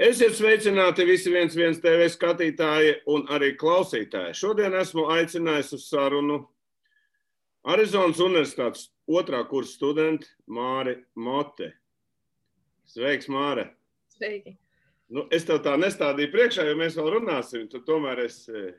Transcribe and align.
Esiet 0.00 0.32
sveicināti 0.32 1.04
visi 1.04 1.28
viens 1.28 1.52
viens 1.52 1.76
TV 1.76 2.06
skatītāji 2.08 2.94
un 3.12 3.26
arī 3.34 3.50
klausītāji. 3.60 4.32
Šodien 4.38 4.72
esmu 4.80 5.02
aicinājis 5.12 5.74
uz 5.76 5.82
sarunu 5.90 6.38
Arizonas 7.68 8.22
Universitātes 8.24 8.86
otrā 9.04 9.42
kursa 9.50 9.74
studentu 9.74 10.30
Māri 10.48 10.94
Mote. 11.20 11.74
Sveiks, 12.88 13.28
Māre! 13.28 13.66
Sveiki! 14.16 14.54
Nu, 15.12 15.26
es 15.28 15.44
tev 15.44 15.60
tā 15.66 15.76
nestādīju 15.76 16.32
priekšā, 16.32 16.64
jo 16.64 16.78
mēs 16.80 16.96
vēl 16.96 17.12
runāsim. 17.18 17.68
Tu 17.68 17.82
tomēr 17.84 18.24
esi 18.24 18.56
eh, 18.56 18.72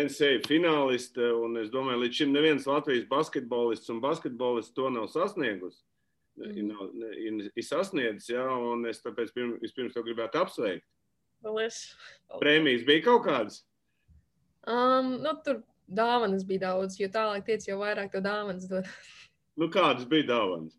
NCAA 0.00 0.40
fināliste, 0.48 1.28
un 1.28 1.60
es 1.60 1.68
domāju, 1.74 2.06
līdz 2.06 2.22
šim 2.22 2.32
neviens 2.32 2.70
Latvijas 2.70 3.04
basketbolists 3.12 3.92
un 3.92 4.00
basketbolists 4.00 4.72
to 4.72 4.88
nav 4.96 5.10
sasniegusi 5.12 5.82
ir, 6.46 7.48
ir 7.52 7.64
sasniedzis, 7.66 8.30
ja, 8.32 8.44
es 8.90 9.02
tāpēc 9.04 9.32
pirm, 9.34 9.56
vispirms 9.62 9.96
to 9.96 10.04
gribētu 10.06 10.40
apsveikt. 10.42 10.86
Paldies. 11.44 11.80
Paldies. 12.26 12.42
Prēmijas 12.42 12.86
bija 12.86 13.04
kaut 13.06 13.24
kādas? 13.26 13.62
Um, 14.68 15.16
nu, 15.22 15.32
tur 15.44 15.62
dāvanas 15.88 16.44
bija 16.48 16.66
daudz, 16.66 16.98
jo 17.00 17.08
tālāk 17.12 17.46
tiec, 17.46 17.64
jau 17.68 17.78
vairāk 17.80 18.12
to 18.12 18.22
dāvanas 18.24 18.68
dod. 18.70 18.88
nu, 19.60 19.70
kādas 19.72 20.08
bija 20.10 20.28
dāvanas? 20.34 20.76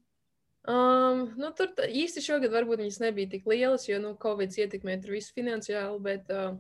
Um, 0.70 1.30
nu, 1.40 1.50
tur 1.56 1.72
tā, 1.78 1.88
īsti 1.88 2.22
šogad 2.22 2.52
varbūt 2.54 2.84
viņas 2.84 3.00
nebija 3.02 3.32
tik 3.32 3.48
lielas, 3.50 3.88
jo 3.90 3.98
nu, 4.04 4.14
Covid 4.22 4.54
ietekmē 4.60 5.00
visu 5.08 5.34
finansiāli, 5.38 6.02
bet 6.04 6.30
uh, 6.36 6.60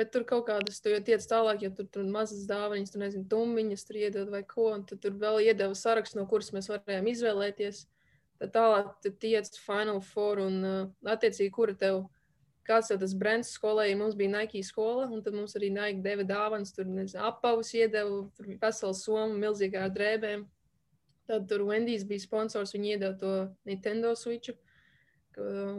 Bet 0.00 0.14
tur 0.14 0.22
kaut 0.24 0.46
kādas, 0.48 0.78
tu 0.80 0.88
jau 0.88 0.98
tiec 1.04 1.24
tālāk, 1.28 1.66
ja 1.66 1.68
tur 1.76 1.84
tur 1.92 2.06
mazas 2.08 2.46
dāvanas, 2.48 2.88
tur 2.88 3.02
nezinu, 3.02 3.26
tumbiņas 3.28 3.82
tur 3.84 3.98
iedod 4.00 4.30
vai 4.32 4.40
ko, 4.48 4.70
un 4.72 4.86
tad 4.88 5.02
tur 5.02 5.12
vēl 5.20 5.42
iedeva 5.44 5.76
sarakstu, 5.76 6.16
no 6.16 6.24
kuras 6.30 6.48
mēs 6.56 6.70
varējām 6.72 7.10
izvēlēties. 7.10 7.82
Tad 8.40 8.54
tālāk 8.54 8.94
tu 9.04 9.12
tiec 9.20 9.50
Final 9.60 10.00
Four 10.00 10.40
un 10.46 10.56
uh, 10.64 10.78
attiecīgi, 11.04 11.52
kura 11.52 11.74
tev, 11.76 12.06
kāds 12.64 12.88
tev 12.88 13.02
tas 13.02 13.12
brands 13.12 13.50
skolai, 13.52 13.90
mums 14.00 14.16
bija 14.16 14.32
Nike 14.38 14.62
skola, 14.64 15.04
un 15.12 15.20
tad 15.26 15.36
mums 15.36 15.58
arī 15.60 15.68
Nike 15.74 16.00
deva 16.06 16.24
dāvanas, 16.24 16.72
tur 16.72 16.88
nezinu, 16.88 17.20
apavus 17.28 17.74
iedeva, 17.76 18.22
tur 18.38 18.48
bija 18.48 18.62
vesels 18.64 19.04
soma 19.04 19.36
milzīgā 19.36 19.84
drēbēm. 19.92 20.48
Tad 21.28 21.44
tur 21.52 21.68
Wendy's 21.68 22.08
bija 22.08 22.24
sponsors, 22.24 22.72
viņi 22.72 22.96
iedeva 22.96 23.12
to 23.20 23.34
Nintendo 23.68 24.16
Switchu. 24.16 24.56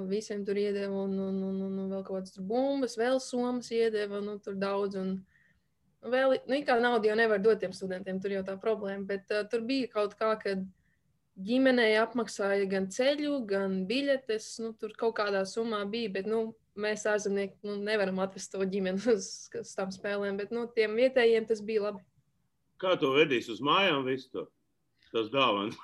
Visiem 0.10 0.46
tur 0.48 0.58
iedeva, 0.58 1.04
un, 1.04 1.18
un, 1.20 1.42
un, 1.44 1.58
un, 1.68 1.80
un 1.84 1.90
vēl 1.92 2.04
kaut 2.08 2.22
kādas 2.22 2.40
bumbas, 2.40 2.96
vēl 2.98 3.20
somas 3.24 3.72
iedeva, 3.76 4.22
nu, 4.24 4.38
tur 4.44 4.56
daudz. 4.60 4.96
Un, 5.02 5.18
un 6.02 6.14
vēl, 6.14 6.38
nu, 6.48 6.60
kā 6.68 6.78
naudu 6.82 7.12
jau 7.12 7.18
nevar 7.20 7.42
dot 7.44 7.60
tiem 7.62 7.76
studentiem, 7.76 8.22
tur 8.24 8.38
jau 8.38 8.46
tā 8.48 8.56
problēma, 8.62 9.04
bet 9.10 9.34
uh, 9.36 9.44
tur 9.52 9.66
bija 9.68 9.92
kaut 9.92 10.16
kā, 10.20 10.32
kad 10.42 10.64
ģimenei 11.42 11.94
apmaksāja 12.00 12.68
gan 12.72 12.88
ceļu, 12.92 13.42
gan 13.50 13.82
biļetes, 13.90 14.54
nu, 14.64 14.74
tur 14.80 14.96
kaut 14.98 15.18
kādā 15.20 15.44
summā 15.48 15.84
bija, 15.92 16.14
bet, 16.20 16.30
nu, 16.32 16.54
mēs 16.80 17.04
ārzemnieki 17.10 17.60
nu, 17.68 17.76
nevaram 17.84 18.22
atvest 18.24 18.54
to 18.54 18.64
ģimeni 18.64 19.04
uz, 19.12 19.28
uz 19.60 19.76
tām 19.78 19.92
spēlēm, 19.94 20.40
bet, 20.40 20.56
nu, 20.56 20.66
tiem 20.76 20.96
vietējiem 21.00 21.48
tas 21.50 21.64
bija 21.66 21.90
labi. 21.90 22.04
Kā 22.82 22.96
to 22.98 23.12
vedīs 23.14 23.50
uz 23.52 23.62
mājām 23.62 24.08
visu 24.08 24.32
to? 24.34 24.48
Tas 25.14 25.30
dāvāns. 25.34 25.78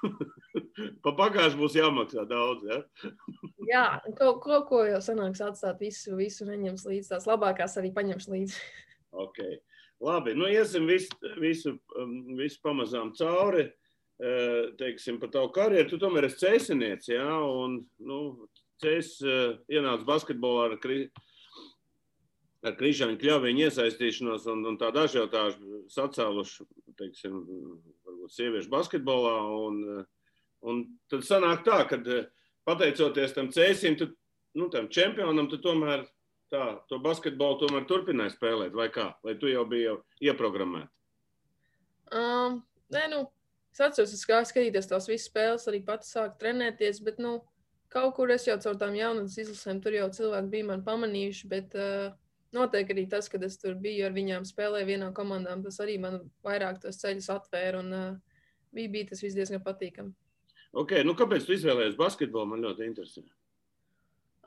pa 1.06 1.14
pagājušajā 1.18 1.60
būs 1.60 1.78
jāmaksā 1.78 2.26
daudz. 2.30 2.68
Ja? 2.68 2.82
Jā, 3.72 3.86
kaut 4.20 4.42
ko, 4.46 4.62
ko 4.70 4.84
jau 4.88 5.02
sanāks 5.04 5.44
atstāt 5.44 5.82
visu, 5.84 6.16
visu 6.20 6.48
neņems 6.50 6.86
līdzi. 6.88 7.12
Tās 7.14 7.28
labākās 7.30 7.78
arī 7.82 7.94
paņems 7.96 8.30
līdzi. 8.34 8.62
okay. 9.26 9.60
Labi, 10.04 10.36
nu 10.38 10.50
iesim 10.52 10.86
visu, 10.90 11.14
visu, 11.42 11.74
um, 11.98 12.18
visu 12.38 12.62
pamazām 12.64 13.14
cauri. 13.18 13.70
Uh, 14.18 14.72
teiksim, 14.80 15.20
par 15.22 15.30
tavu 15.30 15.52
karjeru. 15.54 15.92
Tu 15.92 16.00
tomēr 16.02 16.26
esi 16.26 16.40
cēsinieks, 16.42 17.12
jā, 17.12 17.26
un, 17.38 17.84
nu, 18.02 18.22
cēs 18.82 19.12
uh, 19.22 19.60
ienāca 19.70 20.08
basketbolā 20.08 20.72
ar, 20.72 20.74
kri, 20.82 21.04
ar 22.66 22.74
Krišāņu 22.80 23.20
kļaviņu 23.22 23.68
iesaistīšanos 23.68 24.48
un, 24.54 24.64
un 24.72 24.80
tā 24.82 24.90
dažjautāšu 24.96 25.84
sacēluši, 25.94 26.66
teiksim, 26.98 27.38
sieviešu 28.34 28.72
basketbolā. 28.74 29.36
Un, 29.68 29.80
un 30.68 30.84
tad 31.12 31.26
sanāk 31.28 31.64
tā, 31.68 31.82
ka 31.90 32.00
pateicoties 32.68 33.36
tam 33.36 33.52
cēsim, 33.54 33.98
tu, 34.00 34.12
nu, 34.58 34.70
tam 34.74 34.90
čempionam, 34.94 35.50
tu 35.52 35.60
tomēr 35.64 36.06
tā, 36.52 36.64
to 36.90 37.00
basketbolu 37.04 37.62
tomēr 37.64 37.88
turpināji 37.90 38.36
spēlēt, 38.36 38.76
vai 38.76 38.90
kā? 38.94 39.12
Vai 39.26 39.38
tu 39.40 39.52
jau 39.52 39.66
biji 39.70 39.90
jau 39.90 39.98
ieprogrammēta? 40.30 40.92
Um, 42.16 42.62
nē, 42.94 43.08
nu, 43.12 43.26
es 43.74 43.84
atceros, 43.84 44.16
es 44.16 44.24
kā 44.28 44.40
skatīties 44.48 44.88
tās 44.88 45.10
visas 45.10 45.28
spēles, 45.28 45.68
arī 45.68 45.82
pats 45.86 46.14
sāku 46.16 46.40
trenēties, 46.42 47.02
bet, 47.04 47.20
nu, 47.24 47.42
kaut 47.92 48.16
kur 48.16 48.32
es 48.32 48.48
jau 48.48 48.56
caur 48.64 48.80
tām 48.80 48.96
jaunatnes 48.96 49.38
izlasēm, 49.44 49.82
tur 49.84 49.96
jau 49.96 50.08
cilvēki 50.16 50.54
bija 50.54 50.70
man 50.72 50.86
pamanījuši, 50.88 51.52
bet 51.52 51.76
uh, 51.80 52.16
noteikti 52.56 52.96
arī 52.96 53.08
tas, 53.12 53.28
ka 53.32 53.40
es 53.46 53.58
tur 53.62 53.76
biju 53.82 54.08
ar 54.08 54.16
viņām, 54.16 54.46
spēlēju 54.48 54.90
vienā 54.92 55.10
komandā, 55.16 55.56
tas 55.64 55.82
arī 55.84 55.98
man 56.02 56.22
vairāk 56.46 56.80
tos 56.84 57.00
ceļus 57.02 57.32
atvēra 57.34 57.82
un 57.84 57.98
uh, 57.98 58.38
bija, 58.76 58.94
bija 58.94 59.12
tas 59.12 59.24
viss 59.24 59.38
diezgan 59.38 59.64
patīkami. 59.66 60.14
Okay, 60.78 61.04
nu 61.08 61.16
kāpēc 61.18 61.48
tu 61.48 61.56
izvēlējies 61.56 61.98
basketbolu? 62.00 62.52
Man 62.54 62.66
ļoti 62.66 62.86
interesē. 62.86 63.24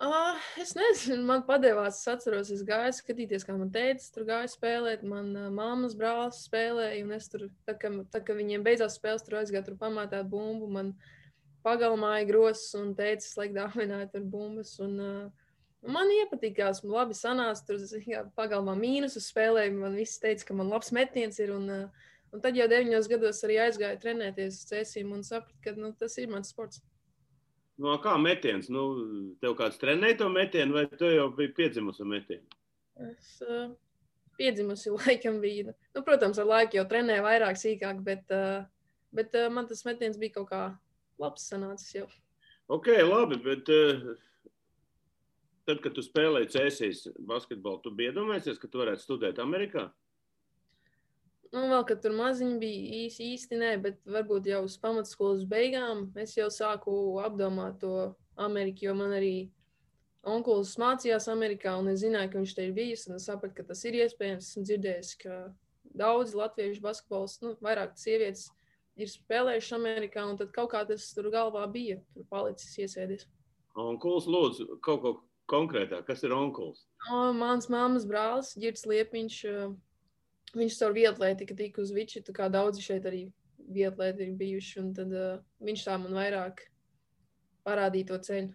Uh, 0.00 0.36
es 0.56 0.70
nezinu, 0.72 1.20
man 1.28 1.42
padevās. 1.44 1.98
Es 2.00 2.08
atceros, 2.08 2.48
es 2.54 2.62
gāju 2.64 2.94
skatīties, 2.96 3.44
kā 3.44 3.52
man 3.52 3.68
teica, 3.72 4.06
tur 4.14 4.24
gāja 4.28 4.48
spēlēt. 4.48 5.02
Man 5.04 5.34
uh, 5.36 5.50
mammas 5.52 5.96
brālis 5.98 6.38
spēlēja, 6.46 7.02
un 7.04 7.12
es 7.16 7.28
tur, 7.28 7.48
tā 7.68 7.74
kā, 7.76 7.90
tā, 8.12 8.22
kā 8.24 8.36
viņiem 8.38 8.64
beidzās 8.64 8.96
spēles, 8.96 9.26
tur 9.26 9.40
aizgāju 9.42 9.66
tur 9.66 9.76
pamātāt 9.82 10.30
bumbu. 10.32 10.70
Man 10.72 10.94
pagalmāja 11.66 12.30
grozs 12.30 12.70
un 12.80 12.94
teica, 12.96 13.26
slēgt 13.26 13.58
dāvināt 13.58 14.16
ar 14.16 14.24
bumbas. 14.24 14.72
Un, 14.80 14.96
uh, 15.04 15.39
Man 15.80 16.10
iepatikās, 16.12 16.82
man 16.84 16.92
labi 16.98 17.16
sanāca. 17.16 17.64
Tur 17.66 18.04
jā, 18.04 18.26
pagalmā 18.36 18.74
mīnusu 18.76 19.22
spēlēju. 19.24 19.78
Man 19.80 19.96
viss 19.96 20.20
teica, 20.20 20.50
ka 20.50 20.56
man 20.58 20.68
labs 20.72 20.92
metiens 20.92 21.40
ir. 21.40 21.54
Un, 21.56 21.68
uh, 21.72 22.08
un 22.34 22.44
tad 22.44 22.58
jau 22.58 22.68
deviņos 22.68 23.08
gados 23.10 23.40
arī 23.48 23.56
aizgāju 23.64 24.00
trenēties 24.02 24.60
uz 24.60 24.68
cēsīm 24.68 25.14
un 25.16 25.24
sapratu, 25.26 25.56
ka 25.64 25.74
nu, 25.78 25.94
tas 25.96 26.18
ir 26.20 26.28
mans 26.32 26.52
sports. 26.52 26.82
No 27.80 27.96
kā 28.04 28.12
metiens? 28.20 28.68
Nu, 28.68 28.82
tev 29.40 29.56
kāds 29.56 29.80
trenēja 29.80 30.20
to 30.20 30.28
metienu, 30.32 30.76
vai 30.76 30.84
tu 31.00 31.08
jau 31.08 31.30
biji 31.32 31.54
piedzimusi 31.56 32.04
metienu? 32.04 32.44
Es 33.08 33.38
uh, 33.46 33.70
piedzimusi 34.36 34.92
laikam 34.98 35.40
biju. 35.40 35.72
Nu, 35.96 36.04
protams, 36.04 36.38
ar 36.42 36.50
laiku 36.50 36.76
jau 36.76 36.84
trenēju 36.90 37.24
vairāk, 37.24 37.56
sīkāk, 37.56 38.02
bet, 38.04 38.26
uh, 38.36 38.66
bet 39.16 39.32
uh, 39.38 39.48
man 39.52 39.70
tas 39.70 39.80
metiens 39.88 40.20
bija 40.20 40.36
kaut 40.36 40.50
kā 40.52 40.64
labs 41.20 41.48
sanācis 41.48 42.02
jau. 42.02 42.10
Ok, 42.70 42.92
labi, 43.08 43.40
bet 43.48 43.72
uh, 43.72 44.12
tad, 45.68 45.80
kad 45.84 45.94
tu 45.96 46.04
spēlēji 46.04 46.52
cēsīs 46.54 47.06
basketbolu, 47.28 47.80
tu 47.84 47.92
biji 47.94 48.12
iedomājies, 48.12 48.60
ka 48.60 48.70
tu 48.70 48.80
varētu 48.82 49.04
studēt 49.04 49.40
Amerikā? 49.42 49.88
Nu, 51.50 51.64
vēl, 51.66 51.82
kad 51.86 51.98
tur 52.02 52.14
maziņi 52.14 52.58
bija 52.62 52.82
īsti, 53.04 53.30
īsti 53.34 53.56
nē, 53.58 53.70
bet 53.82 53.96
varbūt 54.06 54.46
jau 54.46 54.60
uz 54.68 54.76
pamatskolas 54.78 55.42
beigām 55.50 56.04
es 56.22 56.36
jau 56.36 56.46
sāku 56.54 56.92
apdomāt 57.24 57.80
to 57.82 58.12
Ameriku, 58.38 58.86
jo 58.86 58.94
man 58.94 59.16
arī 59.16 59.34
onkulis 60.22 60.76
mācījās 60.78 61.26
Amerikā, 61.32 61.74
un 61.80 61.90
es 61.90 62.04
zināju, 62.04 62.30
ka 62.30 62.38
viņš 62.38 62.54
te 62.54 62.68
ir 62.68 62.76
bijis, 62.76 63.08
un 63.08 63.18
es 63.18 63.26
sapratu, 63.26 63.56
ka 63.56 63.66
tas 63.72 63.82
ir 63.88 63.98
iespējams. 63.98 64.52
Esmu 64.52 64.62
dzirdējis, 64.68 65.12
ka 65.24 65.40
daudzi 65.98 66.38
latviešu 66.38 66.84
basketbols, 66.84 67.40
nu, 67.42 67.56
vairāk 67.64 67.98
sievietes 67.98 68.46
ir 69.00 69.10
spēlējuši 69.10 69.74
Amerikā, 69.74 70.22
un 70.30 70.38
tad 70.38 70.52
kaut 70.54 70.70
kā 70.74 70.84
tas 70.86 71.08
tur 71.16 71.32
galvā 71.34 71.64
bija, 71.72 71.98
tur 72.14 72.28
palicis 72.30 72.78
iesēdies. 72.84 73.26
Onkulis, 73.80 74.30
lūdzu, 74.30 74.78
kaut 74.84 75.02
ko 75.02 75.12
konkrētāk, 75.50 76.06
kas 76.08 76.24
ir 76.26 76.34
onkulis? 76.36 76.84
O, 77.10 77.30
mans 77.36 77.68
mammas 77.72 78.06
brālis, 78.08 78.54
Girts 78.60 78.86
Liepiņš, 78.88 79.40
viņš 80.56 80.78
caur 80.80 80.96
vietlētiku 80.96 81.56
tika 81.58 81.82
uz 81.82 81.92
Viči, 81.94 82.22
tā 82.26 82.34
kā 82.36 82.48
daudzi 82.52 82.84
šeit 82.84 83.06
arī 83.10 83.26
vietlēti 83.70 84.26
ir 84.26 84.38
bijuši, 84.38 84.78
un 84.82 84.94
tad 84.96 85.12
uh, 85.14 85.42
viņš 85.62 85.84
tā 85.86 85.98
man 86.02 86.16
vairāk 86.16 86.64
parādīja 87.66 88.12
to 88.12 88.18
ceļu. 88.28 88.54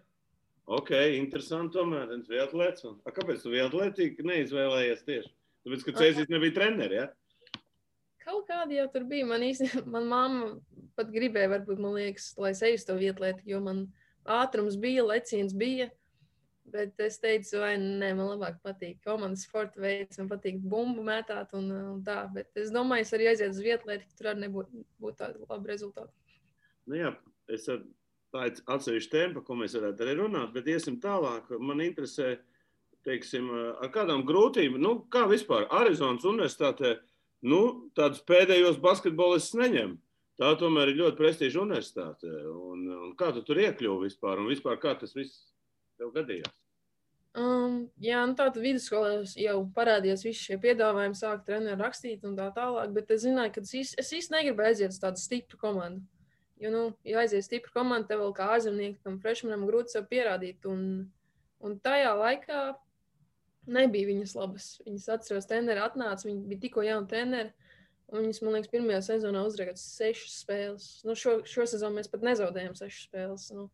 Ok, 0.66 0.90
interesanti 1.14 1.76
tomēr, 1.76 2.08
viens 2.10 2.26
vietlēts. 2.30 2.82
Un, 2.88 2.96
a, 3.06 3.12
kāpēc 3.14 3.44
tu 3.44 3.52
vietlētīgi 3.52 4.26
neizvēlējies 4.26 5.04
tieši? 5.06 5.30
Tāpēc, 5.66 5.84
ka 5.86 5.94
Cēzis 6.00 6.32
nebija 6.32 6.56
treneri, 6.56 6.98
ja? 6.98 7.06
Kaut 8.26 8.48
kādi 8.48 8.80
jau 8.80 8.88
tur 8.90 9.06
bija. 9.06 9.28
Man 9.30 9.44
īsti, 9.46 9.68
man 9.94 10.08
mamma 10.10 10.48
pat 10.98 11.12
gribēja, 11.14 11.52
varbūt, 11.54 11.82
liekas, 11.98 12.32
lai 12.42 12.50
es 12.54 12.64
eju 12.66 12.80
uz 12.80 12.86
to 12.88 12.98
vietlēti, 12.98 13.46
jo 13.52 13.62
man 13.62 13.84
ātrums 14.26 14.78
bija, 14.82 15.06
leciens 15.06 15.54
bija. 15.54 15.88
Bet 16.76 17.00
es 17.04 17.18
teicu, 17.22 17.60
vai 17.62 17.74
nē, 17.80 18.12
man 18.18 18.32
labāk 18.34 18.58
patīk 18.64 18.98
komandas 19.06 19.46
sporta 19.46 19.80
veids, 19.80 20.18
man 20.20 20.28
patīk 20.30 20.58
bumbu 20.60 21.04
mētāt 21.06 21.54
un, 21.56 21.70
un 21.94 22.02
tā. 22.06 22.22
Bet 22.34 22.60
es 22.60 22.72
domāju, 22.74 23.06
es 23.06 23.14
arī 23.16 23.30
aizietu 23.32 23.56
uz 23.56 23.62
vietu, 23.64 23.88
lai 23.90 24.00
tur 24.18 24.32
arī 24.32 24.44
nebūtu 24.44 24.84
būt 25.02 25.20
tādi 25.22 25.46
labi 25.48 25.72
rezultāti. 25.72 26.12
Nu 26.86 26.98
jā, 26.98 27.12
es 27.52 27.66
ar, 27.72 27.80
tā 28.34 28.48
ir 28.50 28.60
atsevišķa 28.76 29.14
tēma, 29.14 29.34
par 29.38 29.46
ko 29.46 29.58
mēs 29.62 29.76
varētu 29.78 30.04
arī 30.04 30.16
runāt, 30.20 30.52
bet 30.54 30.68
iesim 30.70 31.00
tālāk. 31.02 31.48
Man 31.58 31.82
interesē, 31.84 32.36
teiksim, 33.06 33.48
ar 33.80 33.92
kādām 33.94 34.26
grūtībām, 34.28 34.82
nu, 34.82 34.96
kā 35.12 35.24
vispār 35.30 35.68
Arizonas 35.80 36.26
universitātē, 36.26 36.96
nu, 37.46 37.62
tādus 37.98 38.22
pēdējos 38.26 38.82
basketbolistus 38.82 39.56
neņem. 39.60 39.96
Tā 40.36 40.52
tomēr 40.60 40.92
ir 40.92 40.98
ļoti 41.00 41.16
prestiža 41.16 41.62
universitāte. 41.62 42.28
Un, 42.52 42.84
un 42.92 43.12
kā 43.16 43.30
tu 43.32 43.40
tur 43.46 43.62
iekļuvi 43.62 44.10
vispār? 44.10 44.42
Un 44.42 44.50
vispār 44.50 44.76
kā 44.82 44.92
tas 45.00 45.16
viss 45.16 45.46
tev 45.96 46.12
gadījās? 46.12 46.52
Um, 47.36 47.82
jā, 48.00 48.22
nu 48.24 48.32
tātad 48.32 48.62
vidusskolā 48.64 49.18
jau 49.36 49.58
parādījās 49.76 50.22
visi 50.24 50.46
šie 50.46 50.56
piedāvājumi, 50.62 51.18
sāk 51.18 51.42
treniņu 51.44 51.74
rakstīt 51.82 52.24
un 52.24 52.36
tā 52.38 52.46
tālāk. 52.56 52.94
Bet 52.96 53.12
es 53.12 53.26
zināju, 53.26 53.52
ka 53.58 53.64
es, 53.66 54.12
īsti, 54.16 54.32
negribu 54.32 54.64
aiziet 54.64 54.94
uz 54.94 55.00
tādu 55.02 55.20
stipru 55.20 55.60
komandu. 55.60 56.00
Jo, 56.56 56.70
nu, 56.72 56.82
ja 57.04 57.20
aiziet 57.20 57.44
stipru 57.44 57.74
komandu, 57.74 58.08
tev 58.08 58.22
vēl 58.22 58.32
kā 58.38 58.48
ārzemniekam, 58.54 59.20
freshmanam 59.20 59.66
grūti 59.68 59.92
sev 59.92 60.08
pierādīt. 60.08 60.64
Un, 60.70 60.80
un 61.60 61.76
tajā 61.84 62.14
laikā 62.16 62.62
nebija 63.68 64.08
viņas 64.14 64.34
labas. 64.38 64.70
Viņas 64.86 65.08
atceros, 65.18 65.48
treneri 65.50 65.84
atnāca, 65.84 66.30
viņi 66.30 66.48
bija 66.48 66.64
tikko 66.64 66.86
jauni 66.86 67.10
treneri. 67.10 67.52
Un 68.06 68.22
viņas, 68.22 68.40
man 68.46 68.56
liekas, 68.56 68.70
pirmajā 68.72 69.02
sezonā 69.10 69.42
uzrakstījis 69.44 70.00
sešas 70.00 70.40
spēles. 70.44 70.88
Nu, 71.04 71.18
šo, 71.18 71.42
šo 71.44 71.68
sezonu 71.68 71.98
mēs 71.98 72.08
pat 72.08 72.24
nezaudējām 72.24 72.76
sešas 72.78 73.08
spēles. 73.10 73.48
Nu, 73.52 73.68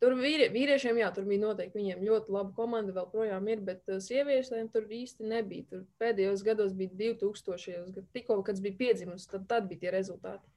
Tur 0.00 0.14
vīrie, 0.16 0.46
vīriešiem, 0.48 0.96
jā, 1.02 1.10
tur 1.12 1.26
bija 1.28 1.42
noteikti 1.42 1.76
viņiem 1.76 2.04
ļoti 2.06 2.32
laba 2.32 2.54
komanda, 2.56 2.94
vēl 2.96 3.08
projām 3.12 3.48
ir, 3.52 3.60
bet 3.66 3.82
uh, 3.92 3.98
sieviešiem 4.00 4.70
tur 4.72 4.86
īsti 4.88 5.28
nebija. 5.28 5.66
Tur 5.68 5.82
pēdējos 6.00 6.44
gados 6.46 6.72
bija 6.76 6.94
2000, 7.18 7.90
kad 7.96 8.06
tikko, 8.16 8.38
kad 8.46 8.62
bija 8.64 8.78
piedzimusi, 8.78 9.28
tad, 9.28 9.44
tad 9.50 9.68
bija 9.68 9.82
tie 9.82 9.92
rezultāti. 9.92 10.48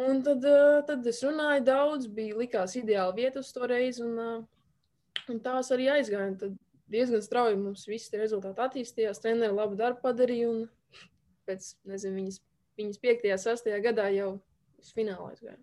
Un 0.00 0.22
tad, 0.24 0.46
uh, 0.48 0.78
tad 0.88 1.04
es 1.12 1.20
runāju 1.20 1.66
daudz, 1.66 2.06
bija 2.08 2.38
likās 2.40 2.78
ideāli 2.80 3.26
vieta 3.26 3.42
uz 3.44 3.50
to 3.52 3.68
reizi, 3.68 4.00
un, 4.06 4.16
uh, 4.16 5.26
un 5.28 5.42
tās 5.44 5.68
arī 5.76 5.90
aizgāja. 5.98 6.30
Tad 6.46 6.56
diezgan 6.92 7.20
strauji 7.24 7.58
mums 7.60 7.84
visi 7.90 8.14
tie 8.14 8.22
rezultāti 8.22 8.64
attīstījās, 8.64 9.20
treneri 9.20 9.52
labu 9.52 9.76
darbu 9.76 10.00
padarīja, 10.06 10.48
un 10.48 11.04
pēc, 11.48 11.74
nezinu, 11.92 12.22
viņas, 12.22 12.40
viņas 12.80 13.04
5. 13.04 13.28
un 13.28 13.44
6. 13.44 13.70
gadā 13.90 14.08
jau 14.16 14.32
uz 14.80 14.96
finālu 14.96 15.28
aizgāja. 15.34 15.60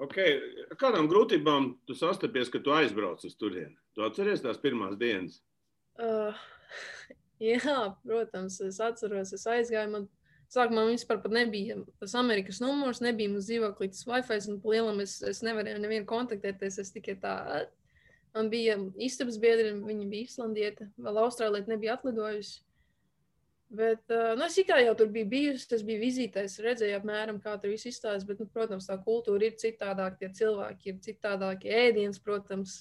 Okay. 0.00 0.38
Kādām 0.80 1.08
grūtībām 1.10 1.74
tu 1.88 1.96
sastapies, 1.96 2.50
kad 2.52 2.64
tu 2.64 2.72
aizbrauc 2.76 3.24
uz 3.26 3.36
turieni? 3.40 3.76
Tu 3.96 4.04
atceries 4.04 4.42
tās 4.44 4.60
pirmās 4.60 4.96
dienas? 5.00 5.40
Uh, 6.00 6.36
jā, 7.50 7.76
protams, 8.04 8.60
es 8.64 8.80
atceros, 8.84 9.34
es 9.36 9.44
aizgāju. 9.48 9.92
Man 9.92 10.08
sākumā 10.52 10.86
vispār 10.88 11.20
nebija 11.32 11.78
tas 12.00 12.16
Amerikas 12.18 12.60
numurs, 12.62 13.02
nebija 13.04 13.32
mums 13.32 13.48
dzīvoklis, 13.50 14.00
tas 14.00 14.08
Wi-Fi, 14.08 14.40
un 14.52 14.62
lielam 14.64 15.04
es, 15.04 15.18
es 15.26 15.44
nevarēju 15.46 15.82
nevienu 15.84 16.08
kontaktēties. 16.10 16.80
Es 16.82 16.94
tikai 16.96 17.16
tā, 17.22 17.36
man 18.36 18.50
bija 18.52 18.78
istabas 19.00 19.40
biedri, 19.42 19.74
viņa 19.84 20.08
bija 20.10 20.32
islandieta, 20.32 20.90
vēl 21.00 21.22
Austrālija 21.26 21.70
nebija 21.70 21.98
atlidojusi. 21.98 22.60
Bet, 23.70 24.02
nu, 24.10 24.42
es 24.48 24.56
kā 24.66 24.80
jau 24.82 24.96
tur 24.98 25.12
biju 25.14 25.28
bijusi, 25.30 25.68
tas 25.70 25.84
bija 25.86 26.00
vizītēs, 26.00 26.56
redzēju 26.64 26.96
apmēram, 26.96 27.36
kā 27.42 27.52
tur 27.62 27.70
viss 27.70 27.86
izstāsta. 27.86 28.26
Bet, 28.26 28.40
nu, 28.42 28.48
protams, 28.50 28.88
tā 28.90 28.96
kultūra 29.04 29.46
ir 29.46 29.54
citādāka, 29.62 30.18
tie 30.18 30.30
cilvēki 30.40 30.90
ir 30.90 30.98
citādākie 31.04 31.70
ēdienas, 31.78 32.18
protams, 32.24 32.80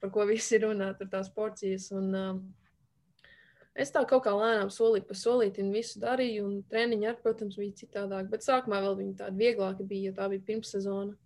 par 0.00 0.14
ko 0.14 0.24
visi 0.30 0.62
runā, 0.62 0.94
tur 0.96 1.12
tās 1.12 1.28
porcijas. 1.34 1.90
Un, 1.92 2.08
uh, 2.16 3.36
es 3.76 3.92
tā 3.92 4.06
kaut 4.08 4.24
kā 4.24 4.32
lēnām 4.32 4.72
solīt 4.72 5.04
pa 5.10 5.18
solītim 5.20 5.74
visu 5.76 6.00
darīju, 6.00 6.48
un 6.48 6.58
treniņi 6.72 7.12
arī, 7.12 7.20
protams, 7.20 7.60
bija 7.60 7.76
citādāk. 7.84 8.32
Bet 8.32 8.48
sākumā 8.48 8.80
vēl 8.88 8.96
viņi 9.04 9.16
tādi 9.20 9.44
vieglāki 9.44 9.90
bija, 9.92 10.08
jo 10.08 10.18
tā 10.22 10.32
bija 10.32 10.48
pirmssezona. 10.48 11.18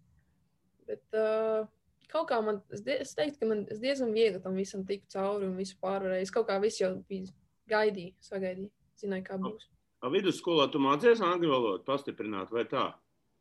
Bet 0.91 1.21
uh, 1.23 1.69
kaut 2.11 2.33
kā 2.35 2.43
man, 2.43 2.65
es, 2.75 2.83
es 2.99 3.15
teiktu, 3.15 3.45
ka 3.45 3.55
man 3.55 3.67
es 3.71 3.79
diezgan 3.79 4.11
viegli 4.11 4.43
tam 4.43 4.59
visam 4.59 4.83
tiku 4.89 5.07
cauri 5.15 5.47
un 5.47 5.55
visu 5.55 5.79
pārvarēju. 5.79 6.27
Es 6.27 6.35
kaut 6.35 6.51
kā 6.51 6.59
visu 6.67 6.89
jau 6.89 6.97
biju 7.07 7.31
gaidīju, 7.71 8.19
sagaidīju 8.19 8.75
zināju, 9.01 9.27
kā 9.29 9.39
būs. 9.41 9.69
A 10.05 10.11
vidusskolā 10.13 10.67
tu 10.73 10.81
mācījies 10.85 11.23
angļu 11.25 11.51
valodu 11.53 11.85
pastiprināt 11.87 12.53
vai 12.53 12.67
tā? 12.69 12.91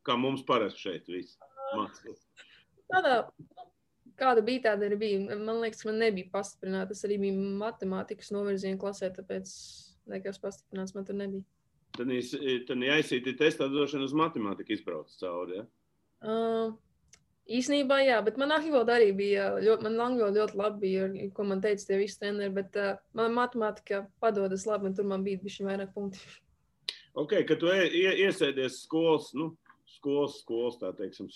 Kā 0.08 0.16
mums 0.20 0.44
parasti 0.48 0.88
šeit 0.88 1.10
viss 1.12 1.38
mācās. 1.76 2.22
Tādā, 2.92 3.16
kāda 4.20 4.44
bija, 4.46 4.70
tāda 4.70 4.88
arī 4.88 5.00
bija. 5.00 5.40
Man 5.40 5.62
liekas, 5.64 5.84
man 5.88 6.00
nebija 6.04 6.32
pastiprināta. 6.34 6.92
Tas 6.94 7.04
arī 7.08 7.20
bija 7.26 7.50
matemātikas 7.64 8.32
novirziena 8.36 8.80
klasē, 8.80 9.12
tāpēc 9.16 9.52
nekas 10.12 10.40
pastiprināts 10.44 10.96
man 10.98 11.08
tur 11.08 11.20
nebija. 11.20 11.46
Tad 11.94 12.10
jāizsīti 12.88 13.36
testā 13.38 13.68
došana 13.70 14.08
uz 14.08 14.16
matemātiku 14.18 14.74
izbrauc 14.74 15.12
cauri, 15.20 15.60
ja? 15.60 15.66
Uh, 16.24 16.74
Īsnībā, 17.44 17.98
jā, 18.08 18.22
bet 18.24 18.38
manā 18.40 18.62
valodā 18.64 18.96
arī 18.96 19.10
bija 19.18 19.50
ļoti, 19.60 19.84
man 19.84 20.00
angļu 20.06 20.30
ļoti 20.38 20.60
labi 20.60 20.80
bija, 20.80 21.08
ko 21.36 21.44
man 21.50 21.60
teica 21.64 21.90
tie 21.90 21.98
visi 22.00 22.22
treneri, 22.22 22.54
bet 22.56 22.78
uh, 22.80 22.94
man 23.20 23.36
matemātika 23.36 24.06
padodas 24.24 24.64
labi, 24.70 24.88
un 24.88 24.96
tur 24.96 25.10
man 25.10 25.26
bija 25.26 25.42
bišķi 25.44 25.68
vairāk 25.68 25.92
punkti. 25.96 26.24
Ok, 27.20 27.36
kad 27.50 27.60
tu 27.60 27.68
ie, 27.68 28.14
iesēdies 28.26 28.80
skolas, 28.86 29.34
nu, 29.38 29.52
skolas, 29.98 30.40
skolas, 30.42 30.80
tā 30.80 30.94
teiksim, 30.98 31.28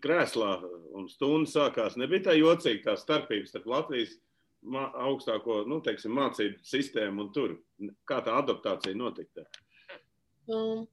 krēslā 0.00 0.52
un 0.96 1.08
stundu 1.12 1.50
sākās, 1.50 1.98
nebija 2.00 2.30
tā 2.30 2.36
jocīga 2.38 2.90
tā 2.90 2.94
starpības 2.96 3.52
starp 3.52 3.68
Latvijas 3.68 4.16
augstāko, 4.72 5.64
nu, 5.68 5.82
teiksim, 5.84 6.14
mācību 6.16 6.64
sistēmu 6.64 7.26
un 7.26 7.32
tur. 7.34 7.58
Kā 8.08 8.22
tā 8.24 8.38
adaptācija 8.40 8.96
notika? 8.96 9.44
Um, 10.48 10.86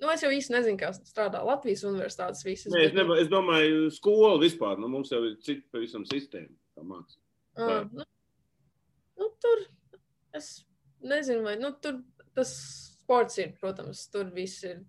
Nu, 0.00 0.08
es 0.08 0.22
jau 0.24 0.30
īsti 0.32 0.54
nezinu, 0.54 0.78
kā 0.80 0.90
strādā 0.96 1.42
Latvijas 1.44 1.82
universitātes 1.84 2.44
visas. 2.46 2.72
Nē, 2.72 2.86
es, 2.88 2.94
neba, 2.96 3.18
es 3.20 3.28
domāju, 3.28 3.90
skola 3.92 4.38
vispār. 4.40 4.78
Nu, 4.80 4.88
mums 4.88 5.12
jau 5.12 5.20
ir 5.28 5.34
cita 5.44 5.66
pavisam 5.74 6.06
sistēma, 6.08 6.54
kā 6.76 6.84
mācīt. 6.88 7.20
Uh, 7.60 7.82
nu, 7.92 8.06
nu, 9.20 9.28
tur 9.44 9.66
es 10.38 10.48
nezinu, 11.04 11.44
vai 11.44 11.58
nu, 11.60 11.74
tur 11.84 12.00
tas 12.36 12.54
sports 13.02 13.36
ir, 13.42 13.52
protams, 13.60 14.06
tur 14.12 14.30
viss 14.32 14.64
ir 14.64 14.80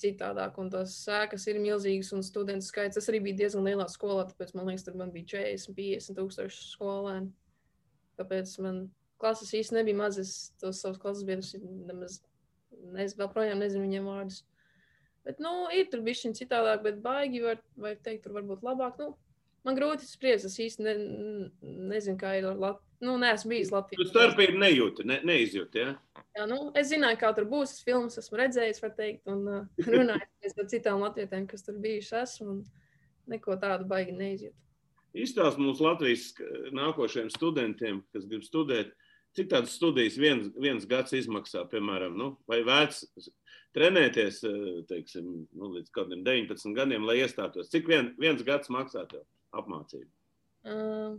citādāk, 0.00 0.56
un 0.62 0.70
tās 0.72 0.94
sēkas 1.02 1.48
ir 1.50 1.58
milzīgas, 1.60 2.12
un 2.16 2.22
studentu 2.24 2.68
skaits. 2.68 2.96
Tas 2.98 3.10
arī 3.10 3.20
bija 3.26 3.42
diezgan 3.42 3.66
lielā 3.66 3.88
skolā, 3.90 4.28
tāpēc 4.30 4.54
man 4.56 4.70
liekas, 4.70 4.86
tur 4.86 4.96
man 5.00 5.10
bija 5.14 5.32
40, 5.34 5.74
50 5.76 6.18
tūkstoši 6.20 6.62
skolēni. 6.70 7.32
Tāpēc 8.20 8.54
man 8.64 8.84
klases 9.20 9.50
īsti 9.56 9.76
nebija 9.80 9.98
mazas, 9.98 10.52
tos 10.60 10.80
savus 10.84 11.00
klases 11.02 11.26
biedrus 11.28 11.52
nemaz, 11.58 12.20
es 13.02 13.16
vēl 13.18 13.28
projām 13.32 13.60
nezinu 13.60 13.84
viņiem 13.88 14.08
vārdus. 14.08 14.44
Bet, 15.26 15.40
nu, 15.42 15.66
ir 15.76 15.90
tur 15.92 16.04
bišķiņ 16.04 16.36
citādāk, 16.38 16.84
bet 16.84 17.02
baigi 17.04 17.42
var, 17.44 17.60
var 17.80 17.98
teikt, 18.00 18.24
tur 18.24 18.38
varbūt 18.38 18.62
labāk. 18.64 19.00
Nu, 19.00 19.12
man 19.66 19.76
grūti 19.76 20.08
spriest, 20.08 20.48
es 20.48 20.56
īsti 20.64 20.86
ne, 20.86 20.94
nezinu, 21.90 22.16
kā 22.20 22.38
ir 22.38 22.48
Latvija. 22.50 22.86
Nu, 23.00 23.14
neesmu 23.16 23.54
bijis 23.54 23.70
Latvijā. 23.72 23.96
Tu 23.96 24.10
starpību 24.10 24.58
nejūti, 24.60 25.06
ne, 25.08 25.22
neizjūti, 25.24 25.80
ja? 25.80 25.92
Jā, 26.36 26.44
nu, 26.48 26.58
es 26.76 26.90
zināju, 26.90 27.16
kā 27.22 27.30
tur 27.36 27.46
būs. 27.48 27.72
Es 27.78 27.84
filmas 27.84 28.20
esmu 28.20 28.36
redzējis, 28.42 28.80
var 28.84 28.92
teikt, 28.98 29.22
un 29.32 29.46
uh, 29.48 29.86
runājis 29.86 30.58
ar 30.60 30.68
citām 30.68 31.00
latvietēm, 31.06 31.46
kas 31.48 31.64
tur 31.64 31.78
bijuši 31.80 32.18
esmu, 32.20 32.56
un 32.58 33.32
neko 33.32 33.56
tādu 33.62 33.88
baigi 33.88 34.12
neizjūtu. 34.18 34.56
Izstāst 35.16 35.58
mums 35.58 35.80
Latvijas 35.82 36.28
nākošajiem 36.76 37.32
studentiem, 37.34 38.02
kas 38.14 38.28
grib 38.30 38.44
studēt, 38.46 38.92
cik 39.34 39.48
tādas 39.50 39.72
studijas 39.74 40.18
viens, 40.20 40.52
viens 40.60 40.84
gads 40.90 41.16
izmaksā, 41.16 41.64
piemēram, 41.72 42.14
nu, 42.20 42.34
vai 42.50 42.60
vērts 42.66 43.30
trenēties 43.76 44.42
eh, 44.48 44.68
teiksim, 44.90 45.28
nu, 45.56 45.72
līdz 45.76 45.92
kādiem 45.94 46.24
19 46.26 46.76
gadiem, 46.76 47.06
lai 47.08 47.20
iestātos? 47.22 47.70
Cik 47.72 47.88
vien, 47.90 48.12
viens 48.20 48.42
gads 48.46 48.72
maksā 48.72 49.06
tev 49.10 49.24
apmācību? 49.56 50.08
Uh, 50.60 51.16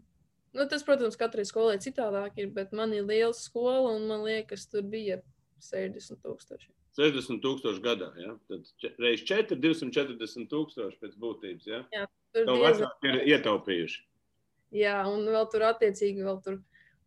nu, 0.53 0.67
tas, 0.69 0.85
protams, 0.87 1.17
katrai 1.19 1.45
skolai 1.47 1.79
citādāk 1.81 2.37
ir, 2.41 2.51
bet 2.55 2.75
man 2.77 2.93
ir 2.93 3.07
liela 3.07 3.33
skola 3.37 3.95
un 3.95 4.05
man 4.09 4.25
liekas, 4.27 4.67
tur 4.71 4.85
bija 4.85 5.21
60 5.63 6.21
tūkstoši. 6.25 6.71
60 6.99 7.39
tūkstoši 7.43 7.83
gadā, 7.83 8.09
ja? 8.19 8.35
tad 8.51 8.67
reiz 8.99 9.23
4, 9.27 9.55
240 9.63 10.49
tūkstoši 10.51 10.99
pēc 10.99 11.17
būtības. 11.21 11.69
Ja? 11.69 11.83
Jā, 11.95 12.07
tur 12.35 12.49
diezgan... 12.49 12.65
vecāki 12.67 13.11
ir 13.11 13.21
ietaupījuši. 13.35 14.01
Jā, 14.81 14.97
un 15.07 15.25
vēl 15.27 15.47
tur 15.51 15.65
attiecīgi 15.67 16.23
vēl 16.23 16.37
tur 16.43 16.59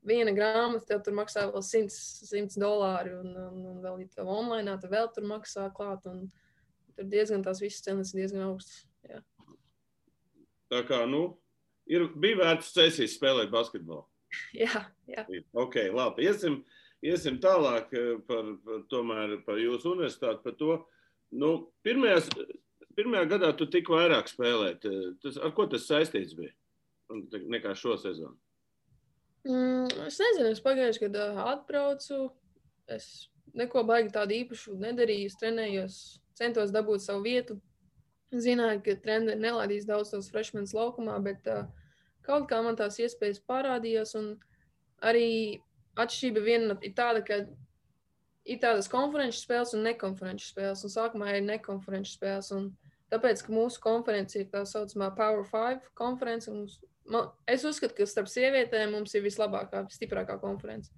viena 0.06 0.32
grāmata 0.36 0.86
tev 0.88 1.02
tur 1.04 1.16
maksā 1.16 1.46
vēl 1.50 1.64
100, 1.64 1.94
100 2.30 2.60
dolāri, 2.60 3.14
un, 3.16 3.30
un, 3.46 3.60
un 3.72 3.78
vēl, 3.84 4.02
ja 4.04 4.18
tev 4.18 4.30
online, 4.32 4.76
tad 4.80 4.92
vēl 4.92 5.10
tur 5.14 5.26
maksā 5.28 5.68
klāt, 5.76 6.04
tur 6.04 7.08
diezgan 7.10 7.44
tās 7.44 7.62
visas 7.62 7.84
cenas 7.84 8.12
ir 8.14 8.22
diezgan 8.22 8.48
augstas. 8.48 8.84
Jā. 9.08 9.20
Tā 10.72 10.82
kā, 10.88 11.02
nu, 11.08 11.26
ir, 11.90 12.08
bija 12.20 12.40
vērts 12.42 12.72
cēsīs 12.76 13.16
spēlēt 13.18 13.52
basketbolu. 13.52 14.04
jā, 14.64 14.86
jā. 15.10 15.26
Ok, 15.60 15.78
labi, 15.94 16.26
iesim, 16.28 16.60
iesim 17.04 17.38
tālāk 17.42 17.92
eh, 17.94 18.14
par, 18.28 18.50
par, 18.64 18.84
tomēr 18.92 19.38
par 19.46 19.60
jūsu 19.62 19.94
universitāti, 19.94 20.42
par 20.44 20.58
to, 20.60 20.78
nu, 21.38 21.54
pirmajās, 21.86 22.30
pirmajā 22.98 23.30
gadā 23.36 23.52
tu 23.56 23.68
tik 23.70 23.90
vairāk 23.92 24.30
spēlēt, 24.30 24.88
eh, 24.90 25.12
tas, 25.22 25.38
ar 25.38 25.54
ko 25.56 25.68
tas 25.70 25.86
saistīts 25.90 26.36
bija 26.38 26.54
nekā 27.52 27.74
šo 27.76 27.98
sezonu? 28.00 28.38
Mm, 29.44 30.06
es 30.08 30.16
nezinu, 30.20 30.50
es 30.54 30.62
pagājušajā 30.64 31.10
gadā 31.10 31.46
atbraucu. 31.52 32.30
Es 32.88 33.28
neko 33.56 33.84
baigi 33.88 34.12
tādu 34.14 34.36
īpašu 34.38 34.78
nedarīju. 34.80 35.30
Es 35.30 35.38
trenējos, 35.40 35.98
centos 36.38 36.72
dabūt 36.74 37.04
savu 37.04 37.24
vietu. 37.26 37.58
Zināju, 38.34 38.80
ka 38.82 38.96
treniņi 39.04 39.36
nelaidīs 39.38 39.86
daudz 39.86 40.10
tos 40.10 40.30
freshmenus 40.32 40.72
laukumā, 40.74 41.20
bet 41.22 41.44
uh, 41.46 41.68
kaut 42.26 42.48
kā 42.50 42.58
man 42.64 42.78
tās 42.80 42.98
iespējas 42.98 43.42
parādījās. 43.46 44.16
Arī 45.04 45.28
atšķirība 46.00 46.42
viena 46.42 46.78
ir 46.82 46.94
tāda, 46.96 47.20
ka 47.22 47.44
ir 48.44 48.60
tādas 48.62 48.88
konferenču 48.90 49.38
spēles 49.42 49.74
un 49.76 49.84
nekonferenču 49.86 50.48
spēles. 50.48 50.82
Un 50.86 50.94
sākumā 50.96 51.36
ir 51.36 51.44
nekonferenču 51.46 52.16
spēles. 52.16 52.50
Un 52.56 52.72
Tāpēc, 53.14 53.44
ka 53.46 53.54
mūsu 53.54 53.78
konference 53.82 54.38
ir 54.40 54.48
tā 54.50 54.64
saucamā 54.66 55.12
Power 55.14 55.46
5 55.46 55.92
konference. 55.98 56.50
Mums, 56.50 56.80
man, 57.06 57.30
es 57.50 57.62
uzskatu, 57.68 57.94
ka 58.00 58.08
starp 58.10 58.30
sievietēm 58.32 58.96
mums 58.96 59.14
ir 59.14 59.22
vislabākā, 59.22 59.84
stiprākā 59.94 60.40
konference. 60.42 60.90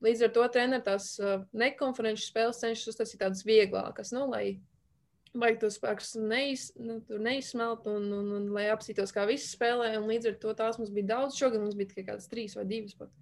Līdz 0.00 0.24
ar 0.24 0.32
to 0.32 0.46
treneris 0.48 0.86
tās 0.86 1.06
uh, 1.20 1.42
nekonferenču 1.52 2.24
spēles 2.24 2.62
cenšas 2.62 2.94
uztaisīt 2.94 3.20
tādas 3.20 3.44
vieglākas, 3.44 4.14
nu, 4.16 4.24
lai 4.32 4.56
vajag 5.36 5.60
tos 5.60 5.76
spēkus 5.76 6.14
neiz, 6.18 6.70
nu, 6.80 6.98
neizsmelt 7.22 7.84
un, 7.90 8.08
un, 8.16 8.30
un 8.38 8.48
lai 8.54 8.66
apsītos, 8.72 9.12
kā 9.14 9.26
visi 9.28 9.50
spēlē. 9.52 9.92
Līdz 10.00 10.32
ar 10.32 10.38
to 10.42 10.54
tās 10.58 10.80
mums 10.80 10.94
bija 10.94 11.12
daudz. 11.12 11.36
Šogad 11.38 11.62
mums 11.62 11.76
bija 11.78 11.92
tikai 11.92 12.08
kādas 12.08 12.30
trīs 12.30 12.56
vai 12.58 12.64
divas. 12.70 12.96
Pat. 12.98 13.12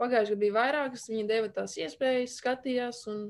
Pagājušajā 0.00 0.36
gadā 0.36 0.42
bija 0.44 0.56
vairākas, 0.56 1.08
viņi 1.10 1.26
deva 1.28 1.50
tās 1.56 1.74
iespējas, 1.80 2.36
skatījās. 2.40 3.02
Un, 3.10 3.24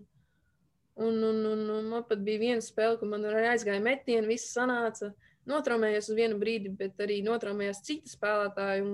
un, 1.00 1.16
un, 1.24 1.40
un, 1.48 1.64
un 1.78 1.88
man 1.90 2.04
pat 2.08 2.20
bija 2.24 2.42
viena 2.42 2.64
spēle, 2.64 2.98
kur 3.00 3.08
man 3.10 3.24
aizgāja 3.24 3.80
metieni, 3.84 4.28
viss 4.28 4.52
sanāca. 4.56 5.12
Notraumējos 5.48 6.10
uz 6.12 6.18
vienu 6.18 6.36
brīdi, 6.38 6.70
bet 6.76 7.00
arī 7.00 7.22
notraumējās 7.24 7.80
citi 7.86 8.12
spēlētāji 8.12 8.84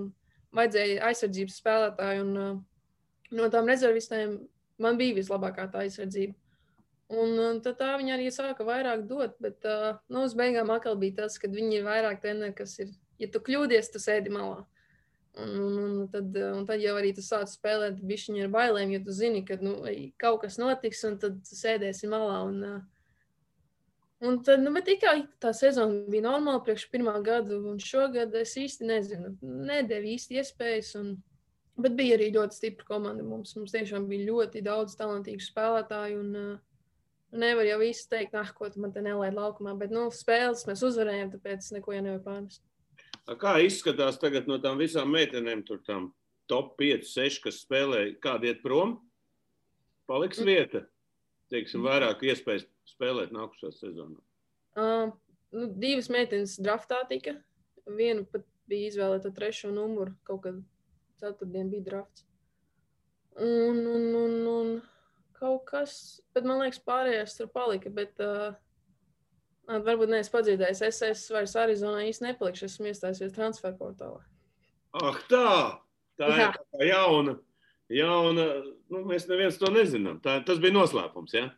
vajadzēja 0.57 1.05
aizsardzības 1.11 1.61
spēlētāji. 1.61 2.25
Un, 2.25 2.37
uh, 2.41 3.31
no 3.37 3.49
tām 3.53 3.69
rezervistēm 3.71 4.39
man 4.83 5.01
bija 5.01 5.17
vislabākā 5.19 5.67
tā 5.73 5.85
aizsardzība. 5.85 6.37
Un, 7.07 7.37
un 7.39 7.61
tad 7.63 7.77
tā 7.79 7.93
viņa 8.01 8.17
arī 8.17 8.31
sāka 8.35 8.65
vairāk 8.67 9.05
dot, 9.07 9.37
bet 9.43 9.67
uh, 9.69 9.99
nu, 10.11 10.25
uz 10.27 10.35
beigām 10.39 10.73
atkal 10.75 10.97
bija 10.99 11.23
tas, 11.23 11.37
ka 11.39 11.51
viņi 11.51 11.81
ir 11.81 11.87
vairāk 11.87 12.23
treneri, 12.23 12.55
kas 12.57 12.75
ir, 12.83 12.91
ja 13.23 13.29
tu 13.31 13.43
kļūdies, 13.47 13.93
tu 13.95 14.03
sēdi 14.03 14.33
malā. 14.35 14.65
Un, 15.37 15.53
un, 15.61 15.79
un, 15.85 16.05
tad, 16.09 16.37
un 16.57 16.65
tad 16.69 16.81
jau 16.81 16.95
arī 16.97 17.11
tu 17.17 17.21
sāc 17.25 17.51
spēlēt 17.53 17.99
bišķiņu 18.09 18.47
ar 18.47 18.53
bailēm, 18.55 18.95
jo 18.95 19.03
tu 19.05 19.17
zini, 19.17 19.43
ka 19.45 19.59
nu, 19.61 19.75
kaut 20.21 20.41
kas 20.47 20.57
notiks, 20.61 21.03
un 21.09 21.19
tad 21.21 21.43
sēdēsi 21.45 22.09
malā. 22.09 22.39
Un, 22.49 22.63
un 24.25 24.39
tad, 24.47 24.65
nu, 24.65 24.73
bet 24.73 24.89
tikai 24.89 25.19
tā 25.43 25.53
sezona 25.57 26.07
bija 26.09 26.25
normāla 26.31 26.63
priekš 26.65 26.87
pirmā 26.93 27.19
gada, 27.27 27.61
un 27.69 27.77
šogad 27.83 28.33
es 28.41 28.57
īsti 28.63 28.89
nezinu, 28.89 29.35
nedēļu 29.43 30.15
īsti 30.17 30.41
iespējas. 30.43 30.95
Un, 31.03 31.17
Bet 31.77 31.93
bija 31.93 32.15
arī 32.17 32.31
ļoti 32.33 32.57
stipra 32.57 32.87
komanda. 32.89 33.21
Mums, 33.21 33.51
mums 33.53 33.75
tiešām 33.75 34.07
bija 34.09 34.31
ļoti 34.31 34.63
daudz 34.65 34.95
talantīgu 34.97 35.45
spēlētāju. 35.45 36.23
Un, 36.23 36.55
nevar 37.37 37.67
jau 37.69 37.79
visu 37.83 38.07
teikt, 38.11 38.35
ah, 38.39 38.49
ko 38.57 38.69
tu 38.73 38.81
man 38.81 38.95
te 38.95 39.03
nelaid 39.05 39.37
laukumā. 39.37 39.75
Bet 39.79 39.93
nu, 39.95 40.07
spēles 40.15 40.65
mēs 40.69 40.85
uzvarējām, 40.87 41.35
tāpēc 41.35 41.69
neko 41.77 41.97
jau 41.97 42.03
nevar 42.07 42.23
pārnest. 42.25 42.63
Kā 43.35 43.57
izskatās 43.59 44.21
tagad 44.23 44.47
no 44.47 44.61
tām 44.63 44.79
visām 44.79 45.11
meitenēm, 45.11 45.65
tur 45.67 45.81
tam 45.87 46.13
top 46.51 46.77
5, 46.79 47.09
6, 47.11 47.41
kas 47.43 47.59
spēlē, 47.65 48.03
kāda 48.23 48.53
iet 48.53 48.63
prom? 48.63 49.01
Paliks 50.07 50.39
mm. 50.39 50.47
vieta, 50.47 50.83
teiksim, 51.51 51.83
vairāk 51.83 52.23
iespējas 52.23 52.69
spēlēt 52.87 53.35
nākušā 53.35 53.73
sezonā. 53.75 54.21
Uh, 54.79 55.11
nu, 55.57 55.67
divas 55.75 56.07
meitenes 56.13 56.55
draftā 56.63 57.01
tika. 57.11 57.35
Viena 57.99 58.23
pat 58.31 58.47
bija 58.71 58.93
izvēlēta 58.93 59.33
trešo 59.35 59.73
numuru 59.75 60.15
kaut 60.27 60.45
kad 60.47 60.61
ceturtdien 61.19 61.71
bija 61.73 61.87
drafts. 61.91 62.27
Un, 63.37 63.83
un, 63.83 64.07
un, 64.21 64.37
un 64.53 64.71
kaut 65.37 65.67
kas, 65.69 66.21
bet 66.35 66.47
man 66.47 66.63
liekas, 66.63 66.79
pārējais 66.87 67.35
tur 67.41 67.51
palika. 67.53 67.91
Bet, 67.93 68.15
uh, 68.23 68.55
varbūt 69.67 70.13
neesmu 70.13 70.35
padzirdējis. 70.37 70.83
Es, 70.87 71.03
es 71.07 71.25
vairs 71.35 71.57
Arizonā 71.59 72.07
īsti 72.07 72.29
nepalikšu. 72.29 72.69
Esmu 72.71 72.91
iestājies 72.91 73.35
transfer 73.35 73.75
portālā. 73.79 74.23
Ah, 74.97 75.19
tā! 75.31 75.51
Tā 76.17 76.31
Jā. 76.33 76.49
ir 76.49 76.59
tā 76.73 76.89
jauna. 76.89 77.37
jauna 77.93 78.45
nu, 78.89 79.03
mēs 79.05 79.27
neviens 79.29 79.59
to 79.61 79.69
nezinām. 79.73 80.21
Tā, 80.25 80.39
tas 80.47 80.61
bija 80.63 80.73
noslēpums. 80.79 81.35
Ja? 81.37 81.51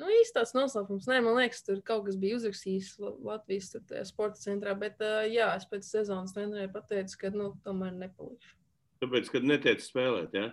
Nu, 0.00 0.08
īstais 0.20 0.52
noslēpums. 0.56 1.06
Nē, 1.08 1.22
man 1.24 1.38
liekas, 1.38 1.62
tur 1.64 1.80
kaut 1.86 2.04
kas 2.08 2.18
bija 2.20 2.36
uzrakstījis 2.40 2.96
Latvijas 3.00 3.70
sporta 4.08 4.42
centrā. 4.42 4.74
Bet, 4.78 5.00
jā, 5.32 5.48
es 5.56 5.68
pēc 5.70 5.88
sezonas 5.88 6.34
trenerēju 6.36 6.72
pateicu, 6.74 7.20
ka 7.20 7.32
nu, 7.34 7.52
tomēr 7.64 7.94
nepalikšu. 7.96 8.56
Tāpēc, 9.02 9.32
kad 9.34 9.46
netiek 9.48 9.80
spēlēt, 9.82 10.36
ja? 10.36 10.50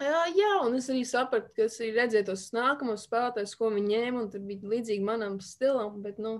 Jā, 0.00 0.52
un 0.64 0.78
es 0.78 0.88
arī 0.88 1.02
sapratu, 1.04 1.50
ka 1.56 1.66
es 1.66 1.76
redzēju 1.80 2.30
tos 2.30 2.46
nākamos 2.56 3.04
spēlētājus, 3.04 3.52
ko 3.60 3.68
viņi 3.74 3.90
ņēma, 3.92 4.22
un 4.22 4.28
tur 4.32 4.44
bija 4.48 4.70
līdzīgi 4.72 5.04
manam 5.04 5.36
stilam, 5.44 5.98
bet, 6.04 6.16
nu, 6.22 6.38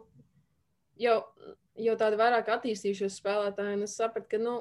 jau, 1.00 1.18
jau 1.76 1.96
tādi 2.00 2.16
vairāk 2.20 2.48
attīstījušies 2.54 3.18
spēlētāji, 3.20 3.76
un 3.76 3.84
es 3.84 3.96
sapratu, 4.00 4.30
ka, 4.32 4.40
nu, 4.40 4.54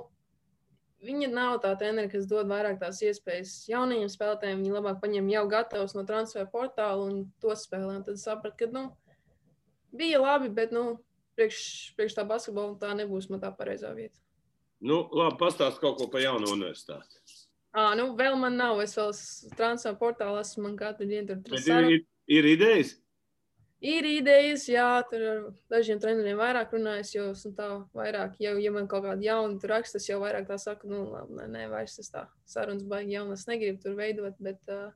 viņi 1.06 1.30
nav 1.32 1.62
tā 1.64 1.72
treneri, 1.80 2.12
kas 2.12 2.28
dod 2.28 2.50
vairāk 2.52 2.82
tās 2.82 3.00
iespējas 3.08 3.54
jaunajiem 3.72 4.12
spēlētājiem, 4.12 4.66
viņi 4.66 4.76
labāk 4.76 5.00
paņem 5.04 5.32
jau 5.32 5.46
gatavus 5.54 5.96
no 5.96 6.04
transfer 6.10 6.50
portāla 6.52 7.08
un 7.08 7.22
to 7.40 7.56
spēlē, 7.56 8.02
un 8.02 8.04
tad 8.08 8.20
sapratu, 8.20 8.66
ka, 8.66 8.72
nu, 8.76 8.90
bija 9.96 10.20
labi, 10.20 10.52
bet, 10.60 10.76
nu, 10.76 10.98
priekš, 11.40 11.62
priekš 11.96 12.20
tā 12.20 12.28
basketbola 12.28 12.76
tā 12.84 12.92
nebūs 13.00 13.32
man 13.32 13.40
tā 13.40 13.54
pareizā 13.56 13.94
vieta. 13.96 14.18
Nu, 14.84 15.06
labi, 15.16 15.40
pastāst 15.40 15.80
kaut 15.80 16.00
ko 16.00 16.12
par 16.12 16.24
jaunu 16.24 16.52
universitāti. 16.52 17.19
À, 17.70 17.92
nu, 17.98 18.12
vēl 18.18 18.38
man 18.40 18.58
nav. 18.58 18.80
Es 18.84 18.96
vēl 18.98 19.12
transfer 19.58 19.94
portālā 20.00 20.42
esmu. 20.42 20.66
Man 20.68 20.80
katru 20.80 21.08
dienu 21.10 21.36
tur 21.36 21.44
tur 21.46 21.86
ir, 21.86 22.00
ir, 22.00 22.08
ir 22.40 22.50
idejas. 22.56 22.96
Ir 23.80 24.04
idejas, 24.04 24.66
jā, 24.68 24.88
tur 25.08 25.22
ar 25.24 25.44
dažiem 25.72 26.02
treneriem 26.04 26.36
vairāk 26.36 26.74
runājas, 26.76 27.14
jo 27.14 27.30
esmu 27.32 27.54
tā 27.56 27.68
vairāk, 27.96 28.34
jau, 28.44 28.58
ja 28.60 28.74
man 28.76 28.90
kaut 28.92 29.06
kāda 29.06 29.24
jauna 29.24 29.56
tur 29.62 29.72
raksta, 29.72 30.02
es 30.02 30.10
jau 30.10 30.18
vairāk 30.20 30.50
tā 30.50 30.58
saku, 30.60 30.90
nu, 30.92 31.06
labi, 31.14 31.38
nē, 31.38 31.46
nē, 31.54 31.62
vairs 31.72 31.96
tas 31.96 32.12
tā 32.12 32.26
sarunas 32.44 32.84
baigi 32.92 33.16
jaunas 33.16 33.48
negribu 33.48 33.80
tur 33.86 33.96
veidot, 33.96 34.36
bet 34.44 34.60
uh, 34.76 34.90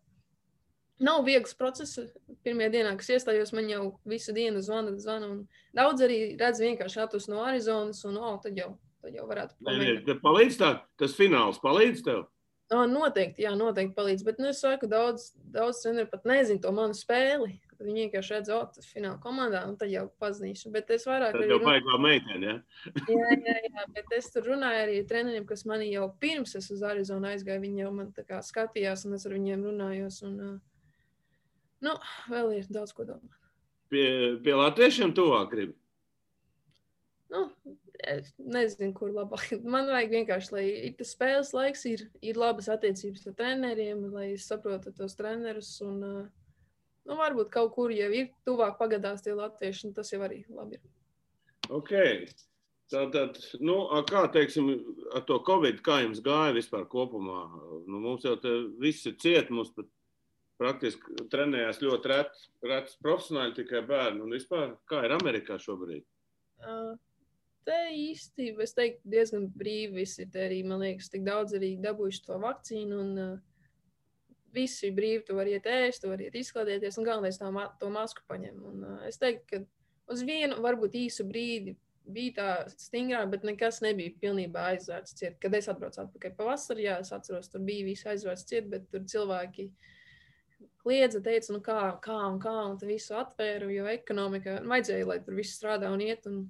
nav 1.00 1.24
viegls 1.24 1.56
process. 1.56 2.12
Pirmajā 2.44 2.74
dienā, 2.74 2.92
kas 3.00 3.13
iestājos, 3.15 3.53
man 3.56 3.72
jau 3.72 3.86
visu 4.03 4.36
dienu 4.36 4.60
zvana, 4.65 4.98
zvana, 5.00 5.32
daudz 5.72 6.03
arī 6.03 6.20
redz 6.42 6.60
vienkārši 6.60 7.06
atus 7.06 7.30
no 7.32 7.39
Arizonas, 7.48 8.03
un, 8.10 8.20
oh, 8.20 8.36
tad 8.44 8.60
jau 8.60 8.74
tad 9.03 9.15
jau 9.18 9.25
varētu 9.27 9.58
pamēģināt. 9.63 10.20
Palīdz 10.24 10.60
tā, 10.60 10.74
tas 11.00 11.15
fināls 11.18 11.60
palīdz 11.63 12.03
tev? 12.06 12.25
O, 12.72 12.86
noteikti, 12.88 13.43
jā, 13.43 13.51
noteikti 13.60 13.96
palīdz. 13.98 14.24
Bet 14.25 14.39
nu, 14.39 14.48
es 14.53 14.62
saku, 14.63 14.88
daudz, 14.89 15.32
daudz 15.53 15.82
treneri 15.84 16.08
pat 16.10 16.24
nezina 16.29 16.62
to 16.63 16.72
manu 16.75 16.96
spēli. 16.98 17.58
Tad 17.74 17.84
viņi 17.89 18.05
vienkārši 18.05 18.36
redz, 18.38 18.51
oh, 18.55 18.63
tas 18.72 18.88
fināla 18.88 19.20
komandā, 19.22 19.65
un 19.67 19.75
tad 19.77 19.91
jau 19.91 20.05
pazīšu. 20.22 20.72
Bet 20.74 20.89
es 20.96 21.05
vairāk. 21.10 21.36
Tā 21.36 21.50
jau 21.50 21.60
vajag 21.62 21.89
vēl 21.89 22.01
meiteni, 22.05 22.50
ja? 22.50 22.55
jā, 23.12 23.36
jā, 23.36 23.58
jā, 23.67 23.86
bet 23.98 24.15
es 24.17 24.32
tur 24.34 24.48
runāju 24.53 24.86
arī 24.86 24.98
ar 25.01 25.08
treneriem, 25.12 25.46
kas 25.50 25.65
mani 25.70 25.91
jau 25.91 26.08
pirms 26.24 26.55
es 26.60 26.72
uz 26.74 26.86
Arizonu 26.88 27.29
aizgāju. 27.34 27.65
Viņi 27.65 27.84
jau 27.84 27.93
man 28.00 28.12
tā 28.15 28.25
kā 28.29 28.39
skatījās, 28.46 29.05
un 29.10 29.20
es 29.20 29.27
ar 29.27 29.36
viņiem 29.36 29.67
runājos. 29.67 30.24
Un, 30.29 30.58
nu, 31.84 31.96
vēl 32.32 32.58
ir 32.62 32.72
daudz 32.72 32.96
ko 32.96 33.10
domāt. 33.12 33.39
Pie, 33.93 34.08
pie 34.41 34.55
latviešiem 34.58 35.12
tuvāk 35.13 35.51
gribi? 35.51 35.75
Nu, 37.34 37.50
es 38.10 38.31
nezinu, 38.38 38.93
kur 38.98 39.12
labāk. 39.13 39.51
Man 39.75 39.89
vajag 39.91 40.13
vienkārši, 40.17 40.53
lai 40.55 40.63
ir 40.89 40.95
tas 41.00 41.13
spēles 41.15 41.53
laiks, 41.55 41.86
ir, 41.89 42.05
ir 42.22 42.39
labas 42.39 42.69
attiecības 42.74 43.27
ar 43.29 43.38
treneriem, 43.39 44.07
lai 44.13 44.31
es 44.33 44.48
saprotu 44.50 44.93
tos 44.95 45.17
trenerus. 45.19 45.75
Un, 45.86 46.00
nu, 46.03 47.19
varbūt 47.19 47.51
kaut 47.53 47.74
kur 47.75 47.93
jau 47.93 48.10
ir 48.13 48.31
tuvāk 48.48 48.79
pagadās 48.79 49.25
tie 49.25 49.36
latvieši, 49.38 49.89
un 49.89 49.98
tas 49.98 50.12
jau 50.13 50.22
arī 50.25 50.43
labi 50.50 50.79
ir. 50.79 50.89
Ok. 51.74 51.93
Tātad, 52.93 53.39
nu, 53.63 53.77
kā 54.05 54.27
teiksim, 54.29 54.67
ar 55.15 55.24
to 55.25 55.39
Covid, 55.48 55.79
kā 55.86 56.01
jums 56.03 56.19
gāja 56.22 56.53
vispār 56.53 56.83
kopumā? 56.91 57.45
Nu, 57.88 58.01
mums 58.03 58.27
jau 58.27 58.36
viss 58.81 59.07
ir 59.10 59.15
ciet, 59.24 59.50
mums 59.50 59.72
pat 59.74 59.88
praktiski 60.62 61.25
trenējās 61.31 61.81
ļoti 61.81 62.12
rets, 62.12 62.43
rets 62.63 63.00
profesionāļi, 63.01 63.55
tikai 63.62 63.81
bērni. 63.88 64.22
Un 64.25 64.36
vispār, 64.36 64.75
kā 64.89 65.01
ir 65.07 65.15
Amerikā 65.15 65.57
šobrīd? 65.62 66.05
Uh, 66.63 66.93
te 67.67 67.79
īstenībā 67.96 68.65
es 68.65 68.75
teiktu, 68.77 69.01
diezgan 69.15 69.48
brīvi 69.58 70.01
visi 70.01 70.25
ir 70.25 70.39
arī, 70.46 70.62
man 70.67 70.84
liekas, 70.84 71.10
tik 71.13 71.25
daudz 71.27 71.55
arī 71.58 71.75
dabūjuši 71.84 72.24
to 72.27 72.39
vakcīnu. 72.43 73.00
Un, 73.05 73.17
uh, 73.24 73.34
visi 74.53 74.91
brīvi, 74.93 75.24
tu 75.27 75.38
vari 75.38 75.55
iet 75.58 75.65
ēst, 75.70 76.03
tu 76.03 76.12
vari 76.12 76.27
iet 76.27 76.36
izklaidēties, 76.38 77.00
un 77.00 77.08
galvenais 77.08 77.39
tā 77.41 77.50
ma 77.53 77.67
to 77.79 77.89
masku 77.93 78.22
paņem. 78.29 78.60
Un, 78.70 78.84
uh, 78.86 79.00
es 79.10 79.17
teiktu, 79.22 79.48
ka 79.50 80.13
uz 80.13 80.22
vienu, 80.27 80.60
varbūt 80.63 80.98
īsu 81.00 81.25
brīdi 81.29 81.75
bija 82.03 82.34
tā 82.36 82.50
stingrāk, 82.75 83.29
bet 83.32 83.46
nekas 83.48 83.79
nebija 83.84 84.13
pilnībā 84.22 84.67
aizvērts 84.74 85.15
ciet. 85.20 85.38
Kad 85.41 85.55
es 85.58 85.70
atbraucu 85.72 86.01
atpakaļ 86.03 86.36
pavasarī, 86.38 86.88
jā, 86.89 87.00
es 87.03 87.13
atceros, 87.15 87.50
tur 87.51 87.63
bija 87.63 87.88
viss 87.88 88.08
aizvērts 88.10 88.48
ciet, 88.50 88.67
bet 88.72 88.89
tur 88.91 89.05
cilvēki 89.10 89.70
kliedza, 90.84 91.22
teica, 91.24 91.53
nu 91.55 91.62
kā, 91.63 91.77
kā 92.03 92.17
un 92.27 92.41
kā, 92.43 92.55
un 92.67 92.75
tu 92.79 92.89
visu 92.89 93.15
atvēru, 93.15 93.72
jo 93.72 93.88
ekonomika 93.91 94.60
vajadzēja, 94.67 95.08
lai 95.08 95.20
tur 95.24 95.39
viss 95.39 95.55
strādā 95.55 95.91
un 95.93 96.03
iet. 96.03 96.27
Un, 96.27 96.43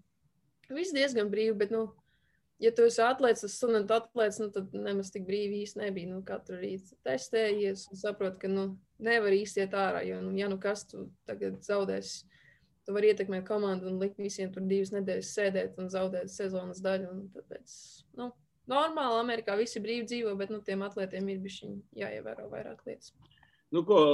Viss 0.74 0.96
diezgan 0.96 1.30
brīvi, 1.32 1.56
bet, 1.60 1.74
nu, 1.74 1.88
ja 2.63 2.72
tu 2.75 2.86
esi 2.88 3.01
atlēts, 3.03 3.44
tas 3.46 3.56
studentu 3.58 3.96
atlēts, 3.96 4.39
nu, 4.42 4.50
tad 4.53 4.74
nemaz 4.75 5.12
tik 5.13 5.25
brīvi 5.27 5.63
īsti 5.63 5.84
nebija. 5.84 6.12
Nu, 6.12 6.22
katru 6.25 6.60
rītu 6.62 6.98
testējies 7.08 7.88
un 7.92 8.00
saproti, 8.00 8.42
ka 8.44 8.51
nu, 8.51 8.68
nevar 9.03 9.36
īsti 9.36 9.65
iet 9.65 9.75
ārā, 9.77 10.03
jo, 10.08 10.22
nu, 10.24 10.36
ja 10.39 10.50
nu 10.51 10.60
kas 10.62 10.86
tu 10.89 11.08
tagad 11.30 11.60
zaudēsi, 11.65 12.24
tu 12.84 12.96
vari 12.96 13.12
ietekmēt 13.13 13.46
komandu 13.48 13.89
un 13.92 14.00
likt 14.01 14.20
visiem 14.20 14.51
tur 14.53 14.65
divas 14.68 14.92
nedēļas 14.96 15.36
sēdēt 15.38 15.77
un 15.80 15.92
zaudēt 15.92 16.32
sezonas 16.32 16.82
daļu. 16.84 17.12
Un 17.12 17.27
tāpēc, 17.36 17.75
nu, 18.20 18.32
normāli 18.72 19.22
Amerikā 19.22 19.56
visi 19.60 19.82
brīvi 19.84 20.08
dzīvo, 20.10 20.36
bet 20.39 20.51
nu, 20.53 20.60
tiem 20.65 20.84
atlētiem 20.88 21.30
ir 21.32 21.44
bišķiņi 21.44 22.03
jāievēro 22.03 22.50
vairāk 22.51 22.84
lietas. 22.88 23.13
Nu, 23.74 23.82
ko, 23.88 24.13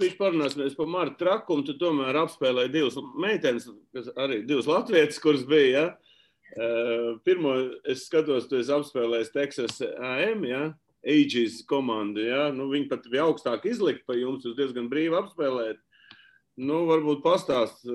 viņš 0.00 0.16
parunāsimies 0.18 0.74
par 0.76 0.88
Marta 0.92 1.16
trakumu, 1.22 1.64
tu 1.64 1.72
tomēr 1.80 2.18
apspēlēji 2.20 2.72
divas 2.74 2.98
meitenes, 3.16 3.70
kas 3.96 4.10
arī 4.20 4.42
divas 4.44 4.68
latvietas, 4.68 5.20
kuras 5.22 5.46
bija, 5.48 5.70
ja? 5.72 5.84
Uh, 6.50 7.20
pirmo 7.24 7.54
es 7.88 8.02
skatos, 8.08 8.48
tu 8.50 8.58
esi 8.58 8.72
apspēlējis 8.74 9.32
Texas 9.32 9.78
AM, 9.86 10.44
ja? 10.48 10.64
Aegis 11.06 11.62
komandu, 11.70 12.20
ja? 12.26 12.50
Nu, 12.52 12.66
viņi 12.72 12.90
pat 12.90 13.06
bija 13.08 13.24
augstāk 13.30 13.64
izlikt 13.70 14.02
pa 14.04 14.14
jums, 14.18 14.44
jūs 14.44 14.58
diezgan 14.58 14.90
brīvi 14.92 15.16
apspēlējat. 15.16 15.80
Nu, 16.60 16.82
varbūt 16.90 17.22
pastāst, 17.24 17.86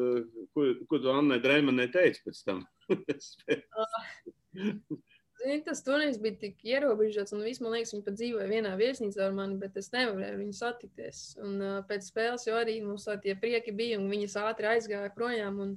ko, 0.55 0.61
ko 0.89 0.95
tu 1.03 1.07
Annai 1.13 1.37
Dreimanai 1.43 1.85
teici 1.93 2.23
pēc 2.25 2.41
tam. 2.47 2.65
Zini, 5.45 5.61
tas 5.61 5.83
turnīrs 5.85 6.15
bija 6.17 6.39
tik 6.41 6.63
ierobežots, 6.65 7.33
un 7.35 7.43
viss, 7.45 7.61
man 7.61 7.75
liekas, 7.75 7.91
viņi 7.93 8.05
pat 8.07 8.15
dzīvoja 8.17 8.45
vienā 8.49 8.71
viesnīcā 8.79 9.27
ar 9.27 9.33
mani, 9.37 9.59
bet 9.61 9.75
es 9.77 9.91
nevarēju 9.93 10.39
viņu 10.39 10.55
satikties. 10.57 11.19
Un 11.37 11.59
uh, 11.61 11.73
pēc 11.85 12.07
spēles 12.07 12.47
jau 12.47 12.55
arī 12.57 12.79
mums 12.81 13.05
tie 13.21 13.35
prieki 13.37 13.73
bija, 13.75 13.99
un 14.01 14.07
viņas 14.09 14.39
ātri 14.41 14.71
aizgāja 14.71 15.11
projām. 15.13 15.59
Un, 15.61 15.75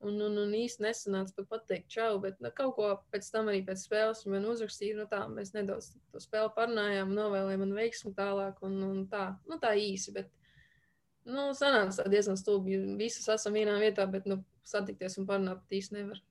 un, 0.00 0.16
un, 0.24 0.38
un 0.40 0.54
īsti 0.56 0.86
nesanāca 0.86 1.36
pat 1.36 1.50
pateikt 1.50 1.92
čau, 1.92 2.14
bet 2.22 2.40
nu, 2.40 2.48
kaut 2.56 2.72
ko 2.78 2.94
pēc 3.12 3.28
tam 3.34 3.50
arī 3.52 3.60
pēc 3.66 3.82
spēles 3.84 4.24
man 4.32 4.48
uzrakstīja. 4.48 4.96
Nu, 5.02 5.04
tā, 5.10 5.20
mēs 5.28 5.52
nedaudz 5.52 5.90
to 6.14 6.22
spēli 6.22 6.54
parunājām, 6.56 7.12
novēlējām 7.18 7.66
man 7.66 7.76
veiksmu 7.76 8.14
tālāk, 8.16 8.64
un, 8.64 8.78
un 8.86 9.02
tā, 9.12 9.26
nu, 9.50 9.60
tā 9.60 9.74
īsi. 9.76 10.14
Bet, 10.16 10.32
nu, 11.28 11.50
sanāca 11.58 12.08
diezgan 12.08 12.40
stulbi. 12.40 12.80
Visas 12.96 13.28
esam 13.36 13.60
vienā 13.60 13.76
vietā, 13.82 14.08
bet 14.08 14.24
nu, 14.30 14.40
satikties 14.64 15.20
un 15.20 15.28
parunāt 15.28 15.60
pat 15.66 15.78
īsti 15.82 15.98
nevar. 15.98 16.24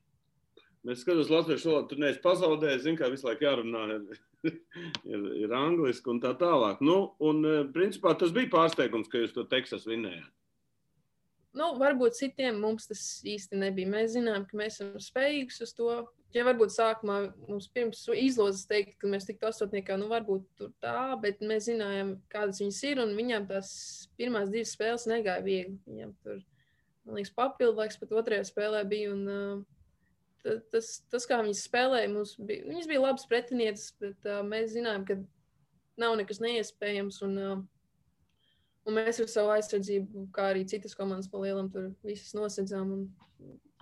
Mēs 0.85 1.01
skatāmies 1.01 1.31
Latvijas 1.33 1.63
valodu, 1.65 1.87
tur 1.89 2.01
neesmu 2.03 2.21
pazaudējis, 2.21 2.83
zinu, 2.83 2.97
kā 2.99 3.07
visu 3.09 3.25
laiku 3.25 3.47
jārunā 3.47 3.83
ir, 3.95 4.19
ir, 5.15 5.23
ir 5.41 5.55
angliski 5.57 6.11
un 6.13 6.19
tā 6.21 6.35
tālāk. 6.37 6.83
Nu, 6.85 6.97
un, 7.25 7.41
eh, 7.49 7.61
principā, 7.73 8.13
tas 8.19 8.33
bija 8.35 8.51
pārsteigums, 8.53 9.09
ka 9.09 9.23
jūs 9.23 9.33
to 9.33 9.47
Teksas 9.49 9.87
vinējāt. 9.89 10.29
Nu, 11.55 11.71
varbūt 11.79 12.17
citiem 12.17 12.59
mums 12.59 12.89
tas 12.89 13.01
īsti 13.25 13.57
nebija. 13.57 13.89
Mēs 13.89 14.13
zinām, 14.17 14.43
ka 14.45 14.57
mēs 14.59 14.81
esam 14.81 14.99
spējīgi 15.01 15.55
uz 15.63 15.71
to. 15.73 15.91
Ja 16.35 16.43
varbūt 16.43 16.73
sākumā 16.75 17.19
mums 17.47 17.69
pirms 17.71 18.01
izlozes 18.19 18.65
teikt, 18.67 18.97
ka 18.99 19.07
mēs 19.07 19.23
tiktu 19.23 19.47
astotniekā, 19.47 19.95
nu 19.97 20.09
varbūt 20.11 20.49
tur 20.59 20.73
tā, 20.83 21.15
bet 21.21 21.39
mēs 21.39 21.69
zinājām, 21.69 22.17
kādas 22.33 22.59
viņas 22.59 22.81
ir, 22.89 22.99
un 22.99 23.13
viņām 23.15 23.45
tās 23.47 23.69
pirmās 24.19 24.51
divas 24.51 24.73
spēles 24.75 25.07
negāja 25.07 25.45
viegli. 25.45 25.79
Viņam 25.87 26.11
tur, 26.25 26.41
man 27.07 27.21
liekas, 27.21 27.31
papildu 27.39 27.79
laiks 27.79 28.01
pat 28.01 28.11
otrajā 28.19 28.49
spēlē 28.51 28.83
bija, 28.91 29.13
un 29.15 29.23
uh, 29.31 29.63
tas, 30.73 30.89
tas, 31.11 31.25
kā 31.29 31.39
viņas 31.41 31.63
spēlēja, 31.67 32.11
mums 32.13 32.35
bija, 32.37 32.65
viņas 32.69 32.89
bija 32.89 33.03
labas 33.03 33.27
pretinieces, 33.29 33.93
bet 34.01 34.27
uh, 34.29 34.41
mēs 34.45 34.73
zinājām, 34.75 35.05
ka 35.07 35.17
nav 36.01 36.17
nekas 36.19 36.41
neiespējams. 36.43 37.21
Un, 37.25 37.37
uh, 37.41 37.61
un 38.85 38.97
mēs 38.99 39.21
ar 39.23 39.31
savu 39.31 39.53
aizsardzību, 39.55 40.27
kā 40.35 40.51
arī 40.53 40.65
citas 40.69 40.97
komandas 40.97 41.29
palielam, 41.31 41.69
tur 41.73 41.91
visas 42.05 42.35
nosedzām 42.37 42.91
un 42.95 43.07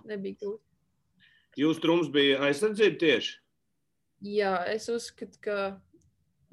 nebija 0.08 0.40
grūti. 0.42 0.64
Jūsu 1.60 1.82
trums 1.84 2.08
bija 2.12 2.40
aizsardzība 2.48 2.98
tieši? 3.02 3.36
Jā, 4.24 4.56
es 4.72 4.88
uzskatu, 4.90 5.38
ka 5.44 5.58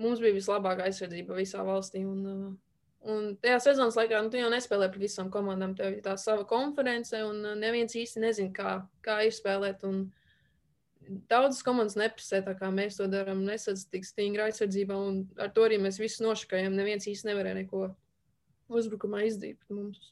mums 0.01 0.19
bija 0.21 0.35
vislabākā 0.35 0.89
aizsardzība 0.89 1.39
visā 1.39 1.63
valstī. 1.65 2.03
Un, 2.05 2.21
uh, 2.27 2.70
Un 3.01 3.31
tajā 3.41 3.57
sezonas 3.63 3.95
laikā 3.97 4.19
nu, 4.21 4.29
tu 4.29 4.37
jau 4.37 4.49
nespēlē 4.53 4.91
par 4.93 5.01
visām 5.01 5.31
komandām. 5.33 5.73
Tev 5.77 5.95
ir 5.95 6.03
tā 6.05 6.13
sava 6.21 6.45
konference, 6.49 7.17
un 7.25 7.39
uh, 7.41 7.55
neviens 7.57 7.95
īsti 7.97 8.21
nezina, 8.21 8.51
kā, 8.53 8.73
kā 9.05 9.15
ir 9.25 9.33
spēlēt. 9.33 9.81
Un 9.89 10.03
daudzas 11.31 11.63
komandas 11.65 11.97
neprasē 11.97 12.43
tā, 12.45 12.53
kā 12.59 12.69
mēs 12.73 12.99
to 12.99 13.07
darām, 13.09 13.41
nesadz 13.47 13.87
tik 13.89 14.05
stingri 14.05 14.45
aizsardzībā, 14.45 14.97
un 14.97 15.23
ar 15.41 15.49
to 15.55 15.65
arī 15.65 15.79
mēs 15.81 15.97
visus 16.01 16.21
nošakājam. 16.21 16.77
Neviens 16.77 17.09
īsti 17.09 17.31
nevarēja 17.31 17.63
neko 17.63 17.87
uzbrukumā 18.71 19.25
izdarīt 19.27 19.57
mums. 19.73 20.11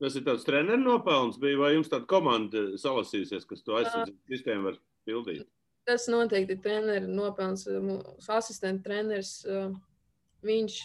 Tas 0.00 0.16
ir 0.16 0.24
tāds 0.26 0.44
treneru 0.44 0.82
nopelns, 0.82 1.38
bija, 1.40 1.56
vai 1.60 1.74
jums 1.74 1.92
tāda 1.92 2.08
komanda 2.08 2.64
salasījusies, 2.80 3.44
kas 3.48 3.64
to 3.64 3.76
aizsardzības 3.78 4.32
sistēmu 4.32 4.70
var 4.70 4.80
pildīt? 5.08 5.44
Tas 5.88 6.08
noteikti 6.10 6.56
ir 6.56 6.64
treneru 6.64 7.12
nopelns, 7.12 7.64
mūsu 7.68 8.32
asistenta 8.34 8.88
treneris. 8.88 9.38
Uh, 9.46 9.70
viņš 10.44 10.80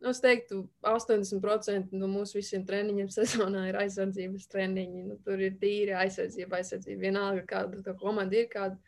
Nu, 0.00 0.14
es 0.14 0.22
teiktu, 0.24 0.62
80% 0.86 1.92
no 2.00 2.08
mūsu 2.08 2.38
visiem 2.38 2.62
treniņiem 2.68 3.10
sezonā 3.12 3.66
ir 3.68 3.76
aizsardzības 3.82 4.48
treniņi. 4.48 5.02
Nu, 5.10 5.16
tur 5.26 5.42
ir 5.44 5.58
tīri 5.60 5.92
aizsardzība, 5.92 6.60
aizsardzība. 6.60 7.02
Vienalga, 7.04 7.44
kāda 7.50 7.94
komanda 8.00 8.38
ir, 8.38 8.48
kāda 8.52 8.78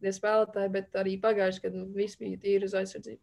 ir 0.00 0.14
spēlētāji, 0.16 0.72
bet 0.78 0.96
arī 0.96 1.18
pagājuši, 1.20 1.64
kad 1.66 1.76
nu, 1.76 1.84
viss 1.96 2.16
bija 2.20 2.40
tīri 2.40 2.68
uz 2.68 2.76
aizsardzību. 2.80 3.20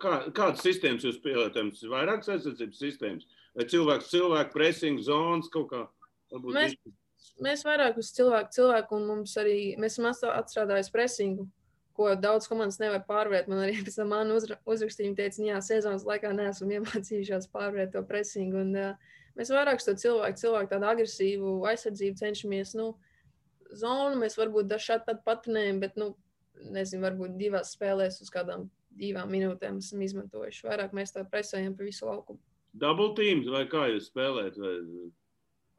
Kā, 0.00 0.14
kādas 0.32 0.64
sistēmas 0.64 1.04
jūs 1.04 1.18
pielietojat? 1.22 1.82
Vairākas 1.92 2.32
aizsardzības 2.32 2.80
sistēmas, 2.80 3.26
vai 3.52 3.66
cilvēks, 3.68 4.08
cilvēku 4.14 4.56
pressing 4.56 5.02
zonas 5.04 5.52
kaut 5.52 5.68
kā? 5.74 5.82
Mēs, 6.32 6.78
mēs 7.44 7.66
vairāk 7.68 8.00
uz 8.00 8.08
cilvēku, 8.16 8.54
cilvēku, 8.56 8.96
un 8.96 9.10
mums 9.10 9.36
arī 9.42 9.58
mēs 9.76 9.98
esam 10.00 10.32
atstrādājuši 10.32 10.94
pressingu 10.94 11.44
ko 11.94 12.10
daudz 12.18 12.48
komandas 12.50 12.80
nevar 12.82 13.04
pārvērt. 13.08 13.48
Man 13.50 13.62
arī 13.64 13.78
pēc 13.86 13.98
tam 14.00 14.12
man 14.14 14.32
uzra, 14.34 14.58
uzrakstīja, 14.68 15.14
teica, 15.18 15.42
jā, 15.46 15.60
sezonas 15.64 16.06
laikā 16.08 16.32
neesam 16.36 16.72
iemācījušās 16.76 17.50
pārvērt 17.54 17.94
to 17.94 18.04
presingu. 18.08 18.62
Un, 18.64 18.74
uh, 18.78 19.18
mēs 19.38 19.52
vairāk 19.54 19.82
to 19.84 19.96
cilvēku, 20.00 20.40
cilvēku 20.42 20.72
tādu 20.74 20.90
agresīvu 20.92 21.56
aizsardzību 21.70 22.20
cenšamies. 22.20 22.76
Nu, 22.78 22.92
zonu 23.74 24.20
mēs 24.20 24.38
varbūt 24.40 24.70
dažādi 24.70 25.18
patinējam, 25.26 25.82
bet, 25.82 25.98
nu, 26.00 26.12
nezinu, 26.74 27.04
varbūt 27.06 27.38
divās 27.40 27.74
spēlēs 27.74 28.20
uz 28.24 28.32
kādām 28.32 28.68
divām 28.94 29.30
minūtēm 29.32 29.80
esam 29.82 30.02
izmantojuši. 30.06 30.66
Vairāk 30.68 30.94
mēs 30.96 31.14
tā 31.14 31.24
presējam 31.26 31.74
pa 31.74 31.86
visu 31.86 32.06
laukumu. 32.06 32.40
Double 32.74 33.12
teams 33.18 33.46
vai 33.50 33.64
kā 33.70 33.86
jūs 33.90 34.08
spēlējat? 34.10 34.58
Vai... 34.58 34.74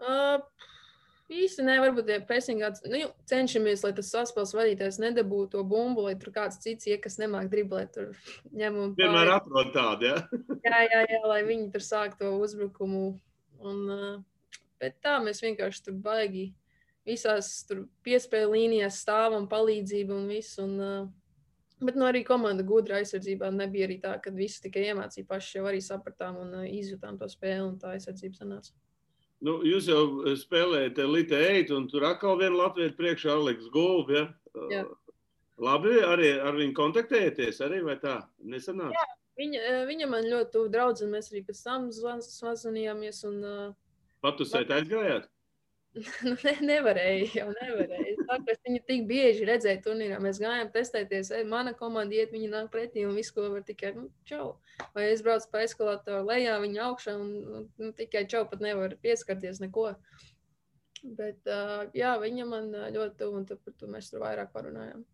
Uh, 0.04 0.72
īsti 1.32 1.66
ne, 1.66 1.78
varbūt 1.82 2.10
ja 2.12 2.20
presingāts, 2.26 2.84
nu, 2.90 3.00
cenšamies, 3.30 3.84
lai 3.86 3.92
tas 3.98 4.12
saspēles 4.14 4.54
vadītājs 4.56 5.00
nedabūtu 5.02 5.56
to 5.56 5.64
bumbu, 5.68 6.06
lai 6.08 6.16
tur 6.22 6.34
kāds 6.36 6.60
cits, 6.62 6.88
ja 6.90 7.00
kas 7.02 7.18
nemāk 7.22 7.50
driblēt, 7.54 7.96
tur 7.96 8.12
ņem 8.60 8.78
un 8.82 8.94
pār. 8.94 9.02
Vienmēr 9.02 9.34
atrod 9.38 9.74
tādu, 9.76 10.12
ja? 10.12 10.22
jā, 10.68 10.84
jā, 10.92 11.02
jā, 11.16 11.24
lai 11.26 11.42
viņi 11.48 11.72
tur 11.74 11.86
sāk 11.86 12.18
to 12.22 12.36
uzbrukumu. 12.38 13.08
Un, 13.66 13.84
uh, 13.90 14.62
bet 14.82 15.00
tā 15.04 15.18
mēs 15.24 15.42
vienkārši 15.42 15.88
tur 15.88 16.00
baigi 16.06 16.50
visās 17.06 17.52
tur 17.70 17.86
piespēju 18.06 18.52
līnijās 18.52 19.00
stāvam 19.02 19.48
palīdzību 19.50 20.18
un 20.20 20.28
visu. 20.30 20.66
Un, 20.66 20.76
uh, 20.82 21.86
bet 21.86 21.98
nu 21.98 22.06
arī 22.08 22.22
komanda 22.28 22.64
gudra 22.68 23.00
aizsardzībā 23.02 23.50
nebija 23.54 23.90
arī 23.90 23.98
tā, 24.04 24.16
ka 24.22 24.34
visi 24.36 24.62
tikai 24.68 24.90
iemācīja 24.92 25.28
paši 25.30 25.58
jau 25.58 25.66
arī 25.72 25.82
sapratām 25.82 26.38
un 26.44 26.58
uh, 26.62 26.68
izjutām 26.70 27.18
to 27.18 27.30
spēli 27.32 27.66
un 27.66 27.80
tā 27.82 27.96
aizsardzība 27.96 28.44
sanāca. 28.44 28.76
Nu, 29.44 29.58
jūs 29.68 29.90
jau 29.92 30.36
spēlējat 30.40 31.00
Elite 31.04 31.36
8, 31.36 31.74
un 31.76 31.90
tur 31.92 32.06
atkal 32.08 32.38
viena 32.40 32.56
Latvijas 32.64 32.96
priekšā 32.96 33.34
Aleks 33.36 33.68
Gulbi. 33.74 34.22
Ja? 34.22 34.30
Jā. 34.72 34.86
Labi, 35.62 35.98
arī 36.04 36.34
ar 36.44 36.56
viņu 36.58 36.76
kontaktējaties, 36.76 37.62
arī 37.64 37.82
vai 37.86 37.96
tā? 38.00 38.18
Nesanāca? 38.44 38.96
Jā, 38.96 39.06
viņa, 39.40 39.62
viņa 39.88 40.10
man 40.12 40.28
ļoti 40.32 40.52
tuvu 40.56 40.72
draudzene, 40.72 41.14
mēs 41.16 41.32
arī 41.32 41.46
pēc 41.48 41.62
tam 41.64 41.88
zvanījāmies. 41.96 43.22
Un, 43.30 43.38
Patusēt 44.26 44.72
aizgājāt? 44.74 45.30
nu, 46.28 46.34
ne, 46.44 46.54
nevarēja, 46.70 47.28
jau 47.38 47.48
nevarēja. 47.54 48.16
Es 48.52 48.60
viņu 48.66 48.82
tik 48.88 49.06
bieži 49.08 49.48
redzēju 49.48 49.82
turnīrā. 49.86 50.20
Mēs 50.24 50.42
gājām 50.44 50.72
testēties, 50.74 51.32
ej, 51.38 51.46
mana 51.48 51.76
komanda 51.78 52.18
iet, 52.18 52.34
viņa 52.36 52.52
nāk 52.52 52.70
pretī 52.74 53.06
un 53.08 53.16
visu, 53.16 53.36
ko 53.36 53.48
var 53.54 53.64
tikai, 53.68 53.94
nu, 53.96 54.10
čau. 54.28 54.56
Vai 54.96 55.08
es 55.14 55.24
braucu 55.26 55.48
pa 55.54 55.64
eskalatoru 55.64 56.28
lejā, 56.28 56.58
viņa 56.64 56.86
augšā 56.90 57.16
un 57.22 57.34
nu, 57.80 57.92
tikai 57.96 58.26
čau 58.32 58.44
pat 58.50 58.64
nevar 58.66 58.98
pieskarties 59.04 59.62
neko. 59.64 59.94
Bet, 61.06 61.40
uh, 61.46 61.86
jā, 61.96 62.16
viņa 62.20 62.48
man 62.50 62.72
ļoti 62.74 63.20
tuvu 63.20 63.40
un 63.40 63.48
par 63.52 63.78
to 63.78 63.92
mēs 63.92 64.10
tur 64.12 64.26
vairāk 64.26 64.52
parunājām. 64.56 65.06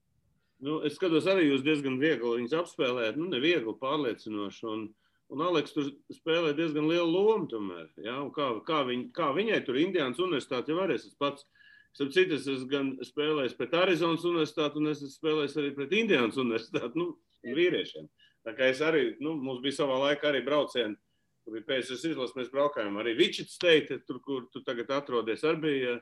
Nu, 0.62 0.80
es 0.86 0.96
skatos 0.98 1.26
arī, 1.30 1.48
jūs 1.50 1.66
diezgan 1.66 1.98
viegli 2.02 2.38
viņus 2.38 2.58
apspēlējat, 2.60 3.18
nu, 3.18 3.30
neviegli 3.34 3.74
pārliecinoši. 3.82 4.66
Un... 4.72 4.90
Un 5.32 5.42
Aleks 5.46 5.72
tur 5.72 5.88
spēlē 6.12 6.52
diezgan 6.58 6.90
lielu 6.90 7.08
lomu. 7.08 7.48
Tomēr, 7.52 7.88
ja? 8.04 8.18
kā, 8.36 8.52
kā, 8.68 8.82
viņ, 8.88 9.08
kā 9.16 9.32
viņai 9.36 9.62
tur 9.68 9.80
Indiānas 9.80 10.20
universitāte 10.20 10.74
jau 10.74 10.82
arī 10.84 11.00
es 11.00 11.08
pats. 11.20 11.48
Starp 11.96 12.14
citu, 12.16 12.38
es 12.38 12.48
esmu 12.48 12.68
gan 12.72 12.90
spēlējis 13.04 13.56
pret 13.60 13.74
Arizonas 13.76 14.24
universitāti, 14.28 14.80
un 14.80 14.92
es 14.94 15.02
esmu 15.02 15.12
spēlējis 15.18 15.58
arī 15.60 15.72
pret 15.76 15.96
Indiānas 16.00 16.38
universitāti, 16.40 17.00
nu, 17.00 17.10
vīriešiem. 17.44 18.08
Tā 18.48 18.54
kā 18.58 18.70
es 18.72 18.80
arī, 18.86 19.02
nu, 19.20 19.34
mums 19.36 19.60
bija 19.64 19.82
savā 19.82 19.98
laikā 20.06 20.30
arī 20.30 20.40
braucieni, 20.46 20.96
kur 21.44 21.58
bija 21.58 21.68
PSS 21.68 22.14
izlases, 22.14 22.38
mēs 22.38 22.54
braukājām 22.54 22.96
arī 23.02 23.18
Vičits 23.20 23.60
teikt, 23.62 23.92
tur, 24.08 24.22
kur 24.24 24.48
tu 24.54 24.64
tagad 24.66 24.94
atrodies, 24.96 25.44
arī 25.48 25.62
bija, 25.66 25.98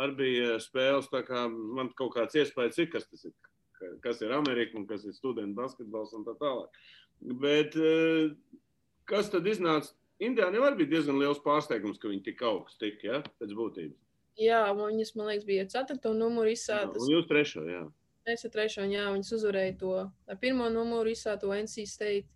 arī 0.00 0.16
bija 0.22 0.56
spēles, 0.64 1.10
tā 1.12 1.20
kā 1.28 1.44
man 1.50 1.92
kaut 1.98 2.16
kāds 2.16 2.40
iespējas 2.40 2.80
ir, 2.80 2.90
kas 2.96 3.06
tas 3.10 3.28
ir, 3.28 3.36
kas 4.04 4.24
ir 4.24 4.32
Amerika 4.32 4.78
un 4.80 4.88
kas 4.88 5.04
ir 5.04 5.16
studentu 5.16 5.60
basketbols 5.60 6.16
un 6.16 6.24
tā 6.24 6.38
tālāk. 6.40 6.84
Bet, 7.44 7.76
uh, 7.76 8.32
kas 9.10 9.30
tad 9.32 9.46
iznāca? 9.50 9.92
Indiāna 10.22 10.60
jau 10.60 10.70
bija 10.78 10.92
diezgan 10.94 11.18
liels 11.18 11.40
pārsteigums, 11.42 11.98
ka 11.98 12.08
viņi 12.08 12.22
tik 12.28 12.42
augstu 12.46 12.86
tika, 12.86 13.06
ja, 13.08 13.22
pēc 13.40 13.54
būtības. 13.58 13.98
Jā, 14.38 14.60
viņas, 14.74 15.14
man 15.18 15.30
liekas, 15.30 15.46
bija 15.46 15.66
ceturto 15.70 16.14
numuru 16.14 16.54
izsātas. 16.54 17.02
Un 17.02 17.12
jūs 17.12 17.26
trešo, 17.30 17.64
jā. 17.70 17.82
Mēs 18.24 18.46
ar 18.46 18.52
trešo, 18.54 18.86
jā, 18.88 19.08
viņas 19.12 19.32
uzvarēja 19.36 19.74
to 19.82 19.96
ar 20.00 20.38
pirmo 20.40 20.70
numuru 20.72 21.12
izsāto 21.12 21.52
NC 21.54 21.84
State. 21.90 22.30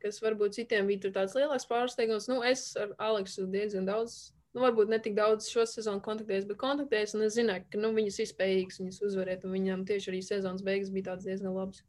kas 0.00 0.20
varbūt 0.24 0.56
citiem 0.56 0.86
bija 0.88 1.10
tāds 1.12 1.34
lielāks 1.36 1.66
pārsteigums. 1.68 2.28
Nu, 2.30 2.38
es 2.46 2.70
ar 2.80 2.94
Aleksu 2.96 3.44
diezgan 3.52 3.84
daudz, 3.84 4.32
nu, 4.54 4.62
varbūt 4.64 4.88
ne 4.88 4.98
tik 4.98 5.12
daudz 5.18 5.50
šo 5.52 5.66
sezonu 5.68 6.00
kontaktējos, 6.00 6.46
bet 6.48 6.56
kontaktējos, 6.62 7.12
un 7.18 7.26
es 7.26 7.36
zināju, 7.36 7.66
ka 7.68 7.80
nu, 7.82 7.90
viņas 7.98 8.20
ir 8.22 8.30
spējīgas 8.30 8.80
viņas 8.80 9.02
uzvarēt, 9.10 9.44
un 9.44 9.52
viņam 9.58 9.84
tieši 9.90 10.12
arī 10.12 10.22
sezonas 10.24 10.64
beigas 10.64 10.92
bija 10.94 11.10
tāds 11.10 11.28
diezgan 11.28 11.52
labs. 11.52 11.84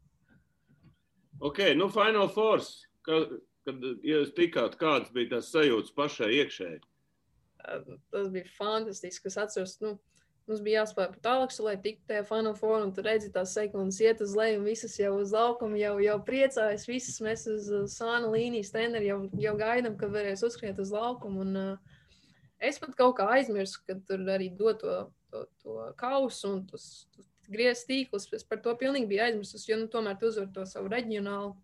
Ok, 1.40 1.62
nu, 1.78 1.88
Final 1.94 2.28
Force. 2.28 2.84
Kad, 3.06 3.32
kad 3.66 3.84
jūs 4.06 4.32
tikāt, 4.36 4.78
kādas 4.80 5.12
bija 5.14 5.36
tās 5.36 5.52
sajūtas 5.54 5.94
pašai 5.96 6.30
iekšēji? 6.40 6.80
Tas 7.62 8.32
bija 8.32 8.48
fantastiski. 8.56 9.30
Es 9.30 9.38
atceros, 9.38 9.76
nu, 9.84 9.96
Mums 10.50 10.62
bija 10.64 10.80
jāspēj 10.80 11.06
pat 11.14 11.26
Aleksu, 11.30 11.62
lai 11.62 11.76
tiktu 11.78 12.08
tajā 12.10 12.24
Final 12.26 12.54
Four, 12.58 12.80
un 12.82 12.90
tur 12.94 13.06
redzi 13.06 13.28
tās 13.30 13.52
sekundes 13.54 14.00
iet 14.02 14.22
uz 14.24 14.32
leju, 14.34 14.58
un 14.58 14.66
visas 14.66 14.96
jau 14.98 15.12
uz 15.20 15.30
laukuma 15.34 15.78
jau, 15.78 15.92
jau 16.02 16.16
priecājas. 16.26 16.86
Visas 16.90 17.20
mēs 17.22 17.44
uz 17.50 17.68
sāna 17.94 18.30
līnijas 18.32 18.72
treneri 18.74 19.12
jau, 19.12 19.20
jau 19.38 19.52
gaidām, 19.60 19.94
kad 20.00 20.10
varēs 20.14 20.42
uzskriet 20.48 20.80
uz 20.82 20.90
laukumu. 20.90 21.46
Un, 21.46 21.60
uh, 21.60 22.24
es 22.58 22.82
pat 22.82 22.96
kaut 22.98 23.20
kā 23.20 23.28
aizmirsu, 23.36 23.84
ka 23.86 24.00
tur 24.08 24.26
arī 24.34 24.50
dod 24.58 24.82
to, 24.82 24.96
to, 25.30 25.44
to 25.62 25.86
kausu 26.00 26.56
un 26.56 26.64
tos, 26.66 26.88
tos 27.14 27.30
griezts 27.46 27.86
tīklus. 27.86 28.26
Es 28.34 28.42
par 28.42 28.58
to 28.66 28.74
pilnīgi 28.80 29.12
biju 29.14 29.28
aizmirsus, 29.28 29.68
jo 29.70 29.78
nu, 29.78 29.86
tomēr 29.94 30.18
tu 30.18 30.32
uzvar 30.32 30.50
to 30.56 30.66
savu 30.66 30.90
reģionālu. 30.90 31.54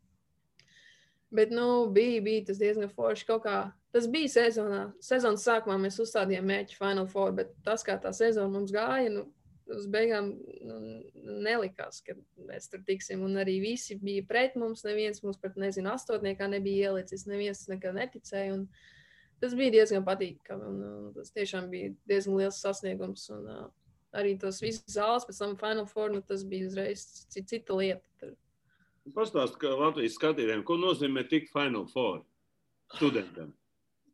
Bet, 1.34 1.50
nu, 1.52 1.86
bija, 1.92 2.22
bija 2.24 2.46
tas 2.48 2.60
diezgan 2.60 2.88
forši 2.88 3.26
kā 3.28 3.58
Tas 3.94 4.04
bija 4.12 4.28
sezonā. 4.28 4.82
Sezonas 5.00 5.46
sākumā 5.48 5.78
mēs 5.80 5.96
uzstādījām 6.02 6.48
mērķi 6.50 6.76
Final 6.76 7.08
Four, 7.08 7.32
bet 7.38 7.54
tas, 7.64 7.84
kā 7.86 7.96
tā 8.00 8.12
sezona 8.16 8.50
mums 8.52 8.72
gāja, 8.74 9.08
nu, 9.14 9.24
uz 9.72 9.86
beigām 9.92 10.28
nu, 10.68 10.76
nelikās, 11.44 12.02
ka 12.04 12.16
mēs 12.50 12.68
tur 12.72 12.82
tiksim. 12.84 13.24
Un 13.24 13.40
arī 13.40 13.58
visi 13.64 13.96
bija 14.00 14.26
pret 14.28 14.58
mums. 14.60 14.84
Neviens 14.84 15.22
mums 15.24 15.40
pat, 15.40 15.56
nezinu, 15.60 15.92
astotniekā 15.94 16.50
nebija 16.52 16.92
ielicis. 16.92 17.24
Neviens 17.30 17.64
nekad 17.72 17.96
neticēja. 17.96 18.58
Un 18.58 18.66
tas 19.40 19.56
bija 19.56 19.78
diezgan 19.78 20.04
patīkami. 20.08 20.68
Un, 20.68 20.82
un 21.00 21.10
tas 21.16 21.32
tiešām 21.36 21.70
bija 21.72 21.94
diezgan 22.08 22.36
liels 22.42 22.60
sasniegums. 22.64 23.24
Un, 23.32 23.48
uh, 23.48 23.96
arī 24.20 24.36
tos 24.40 24.60
visus 24.64 24.98
zāles 24.98 25.24
pēc 25.28 25.40
tam 25.40 25.56
Final 25.60 25.88
Four, 25.88 26.12
nu, 26.12 26.20
tas 26.24 26.44
bija 26.48 26.68
uzreiz 26.68 27.06
cita 27.32 27.80
lieta. 27.80 28.04
Tur. 28.20 28.36
Pastāst, 29.14 29.58
ka 29.60 29.72
Latvijas 29.76 30.16
skatītājiem, 30.18 30.64
ko 30.66 30.78
nozīmē 30.80 31.24
tik 31.28 31.50
Final 31.52 31.86
Four 31.90 32.22
studentam? 32.96 33.52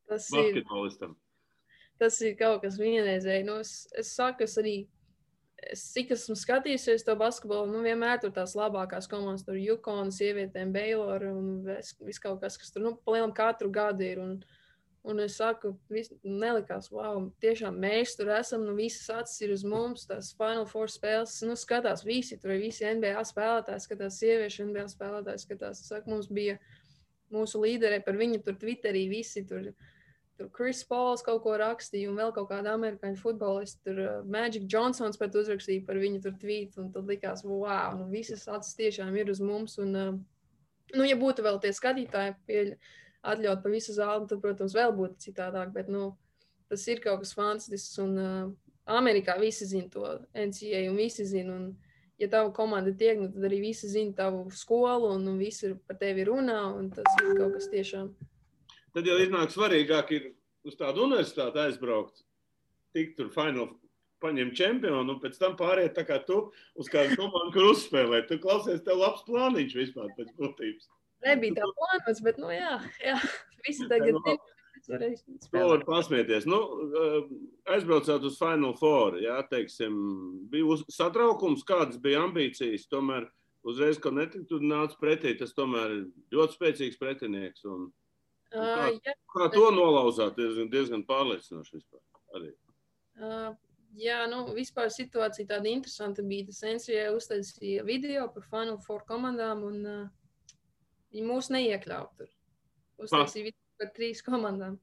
Tas 0.08 0.28
Basketbolistam. 0.32 1.14
ir, 1.14 1.94
tas 2.02 2.18
ir 2.22 2.34
kaut 2.38 2.62
kas 2.64 2.78
vienreizēji. 2.80 3.46
Nu, 3.48 3.60
es, 3.64 3.86
es 3.96 4.12
saku, 4.16 4.44
es 4.48 4.58
arī, 4.60 4.74
es, 5.64 5.86
cik 5.94 6.12
esmu 6.16 6.36
skatījusies 6.38 7.06
to 7.06 7.14
basketbolu, 7.20 7.70
nu, 7.72 7.84
vienmēr 7.86 8.20
tur 8.22 8.34
tās 8.36 8.56
labākās 8.58 9.08
komandas, 9.10 9.46
tur 9.46 9.56
Yukon, 9.60 10.12
sievietēm, 10.14 10.74
Baylor 10.74 11.24
un 11.30 11.54
viss 11.68 11.96
vis 12.04 12.20
kaut 12.22 12.42
kas, 12.44 12.58
kas 12.60 12.74
tur, 12.74 12.84
nu, 12.84 12.96
palielam 13.06 13.32
katru 13.36 13.72
gadu 13.72 14.06
ir. 14.06 14.20
Un, 14.22 14.36
Un 15.04 15.18
es 15.20 15.34
saku, 15.36 15.74
vis, 15.92 16.08
nelikās, 16.24 16.88
wow, 16.88 17.26
tiešām 17.44 17.76
mēs 17.76 18.14
tur 18.16 18.30
esam, 18.38 18.62
nu 18.64 18.72
visas 18.78 19.10
acis 19.12 19.42
ir 19.44 19.50
uz 19.52 19.64
mums, 19.68 20.06
tās 20.08 20.30
Final 20.38 20.64
Four 20.70 20.88
spēles, 20.88 21.34
nu 21.44 21.58
skatās 21.60 22.06
visi, 22.08 22.38
tur 22.40 22.54
ir 22.54 22.62
visi 22.62 22.88
NBA 22.88 23.20
spēlētāji, 23.28 23.84
skatās 23.84 24.16
sieviešu 24.22 24.70
NBA 24.70 24.86
spēlētāji, 24.94 25.44
skatās, 25.44 25.82
es 25.84 25.92
saku, 25.92 26.14
mums 26.14 26.30
bija 26.32 26.56
mūsu 27.34 27.60
līderi, 27.60 28.00
par 28.06 28.16
viņu 28.16 28.40
tur 28.46 28.56
Twitterī 28.62 29.04
visi 29.12 29.44
tur 29.48 29.74
Tur 30.34 30.48
Kris 30.50 30.80
Pauls 30.82 31.22
kaut 31.22 31.44
ko 31.44 31.52
rakstīja, 31.60 32.08
un 32.10 32.16
vēl 32.18 32.32
kaut 32.34 32.48
kāda 32.50 32.72
amerikāņu 32.74 33.20
futbolista. 33.20 33.84
Tur 33.86 34.00
uh, 34.02 34.14
Magic 34.26 34.64
Johnsons 34.70 35.18
pat 35.20 35.36
uzrakstīja 35.38 35.84
par 35.86 36.00
viņu 36.02 36.24
tur 36.24 36.34
tvītu, 36.40 36.80
un 36.82 36.88
tad 36.94 37.06
likās, 37.06 37.44
wow, 37.46 37.94
nu 38.00 38.08
visas 38.10 38.48
acis 38.50 38.74
tiešām 38.80 39.14
ir 39.20 39.30
uz 39.30 39.38
mums. 39.38 39.76
Un, 39.78 39.94
uh, 39.94 40.10
nu, 40.96 41.06
ja 41.06 41.14
būtu 41.20 41.44
vēl 41.46 41.60
tie 41.62 41.70
skatītāji 41.76 42.34
pieļ, 42.50 42.72
atļaut 43.32 43.62
pa 43.64 43.72
visu 43.72 43.94
zāli, 43.96 44.28
tad, 44.30 44.42
protams, 44.42 44.76
vēl 44.76 44.92
būtu 44.96 45.28
citādāk, 45.28 45.72
bet, 45.74 45.88
nu, 45.92 46.12
tas 46.70 46.84
ir 46.90 47.00
kaut 47.04 47.24
kas 47.24 47.34
fantastisks, 47.36 47.96
un 48.04 48.20
uh, 48.20 48.52
Amerikā 48.90 49.38
visi 49.40 49.66
zina 49.70 49.88
to 49.92 50.04
NCA, 50.32 50.84
un 50.90 51.00
visi 51.00 51.26
zina, 51.28 51.56
un, 51.56 51.96
ja 52.20 52.28
tava 52.32 52.52
komanda 52.56 52.92
tiek, 52.92 53.18
nu, 53.20 53.30
tad 53.32 53.48
arī 53.48 53.62
visi 53.64 53.90
zina 53.90 54.14
tavu 54.24 54.44
skolu, 54.52 55.14
un, 55.16 55.26
un 55.32 55.40
visi 55.40 55.72
par 55.88 55.98
tevi 56.00 56.28
runā, 56.28 56.60
un 56.76 56.92
tas 56.94 57.08
ir 57.22 57.34
kaut 57.40 57.58
kas 57.58 57.72
tiešām 57.72 58.12
tad 58.94 59.08
jau 59.10 59.18
iznāk 59.20 59.52
svarīgāk 59.52 60.12
ir 60.14 60.28
uz 60.66 60.76
tādu 60.78 61.08
universitāti 61.08 61.60
aizbraukt, 61.64 62.22
tikt 62.94 63.18
tur 63.18 63.30
finālā, 63.34 63.68
paņemt 64.22 64.56
čempionu, 64.56 65.16
un 65.16 65.20
pēc 65.20 65.36
tam 65.40 65.56
pāriet 65.58 65.96
tā 65.96 66.06
kā 66.08 66.20
tu 66.24 66.38
uz 66.80 66.88
kādu 66.88 67.18
komandu, 67.18 67.50
kur 67.52 67.72
uzspēlēt. 67.74 68.30
Tu 68.30 68.38
klausies, 68.40 68.84
tev 68.86 69.02
labs 69.02 69.26
plāniņš 69.26 69.74
vispār 69.76 70.14
pēc 70.16 70.30
būtības. 70.38 70.86
Nebija 71.24 71.60
tā 71.60 71.70
plānots, 71.78 72.22
bet, 72.24 72.40
nu 72.42 72.50
jā, 72.54 72.76
jā 73.04 73.16
visi 73.66 73.88
tagad 73.90 74.20
ir. 74.32 74.42
To 74.84 75.60
var 75.70 75.80
pasmieties. 75.86 76.44
Nu, 76.44 76.58
eh, 77.00 77.28
aizbraucot 77.72 78.26
uz 78.28 78.34
Final 78.36 78.74
Four, 78.76 79.16
jā, 79.22 79.38
teiksim, 79.48 79.94
bija 80.52 80.76
satraukums, 80.92 81.64
kādas 81.64 81.96
bija 82.02 82.26
ambīcijas. 82.26 82.84
Tomēr 82.92 83.30
uzreiz, 83.64 83.96
kad 83.96 84.12
netika, 84.18 84.44
tu 84.50 84.60
nāc 84.60 84.98
pretī, 85.00 85.32
tas 85.40 85.56
tomēr 85.56 85.94
ir 85.94 86.02
ļoti 86.36 86.58
spēcīgs 86.58 87.00
pretinieks. 87.00 87.64
Un, 87.64 87.88
Kā, 88.54 88.64
uh, 88.86 88.98
jā, 89.02 89.14
kā 89.34 89.46
to 89.50 89.68
nolauzāt? 89.74 90.36
Diezgan, 90.38 90.68
diezgan 90.70 91.02
pārliecinoši 91.08 91.78
vispār. 91.78 92.02
Arī. 92.38 92.52
Uh, 93.18 93.48
jā, 93.98 94.20
nu, 94.30 94.44
vispār 94.54 94.92
situācija 94.94 95.48
tāda 95.50 95.70
interesanta 95.72 96.22
bija. 96.26 96.46
Tas 96.50 96.62
NCA 96.76 97.08
uztaisīja 97.16 97.86
video 97.86 98.28
par 98.34 98.46
Final 98.52 98.78
Four 98.84 99.02
komandām, 99.08 99.64
un 99.66 99.80
uh, 99.90 100.04
viņi 101.14 101.28
mūs 101.30 101.50
neiekļāva 101.54 102.10
tur. 102.18 102.30
Uztaisīja 103.04 103.50
video 103.50 103.80
par 103.80 103.90
trīs 103.96 104.22
komandām. 104.26 104.78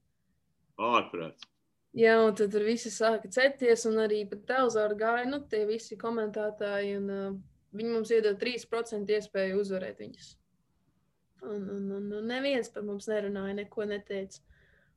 Ārprāts. 0.80 1.48
Jā, 1.96 2.14
un 2.24 2.32
tad 2.36 2.54
tur 2.54 2.64
visi 2.64 2.88
sāka 2.92 3.28
cepties, 3.32 3.84
un 3.88 4.00
arī 4.00 4.22
pat 4.28 4.46
televizoru 4.48 4.96
gāja, 4.96 5.26
nu, 5.28 5.42
tie 5.48 5.66
visi 5.68 5.98
komentētāji, 6.00 6.94
un 7.02 7.10
uh, 7.12 7.34
viņi 7.76 7.92
mums 7.92 8.12
iedod 8.16 8.38
3% 8.40 9.12
iespēju 9.18 9.60
uzvarēt 9.60 10.00
viņus. 10.00 10.30
Un, 11.42 11.66
un, 11.74 11.84
un, 11.98 12.08
un 12.16 12.30
neviens 12.30 12.72
par 12.72 12.86
mums 12.86 13.10
nerunāja, 13.10 13.58
neko 13.60 13.84
neteica. 13.90 14.40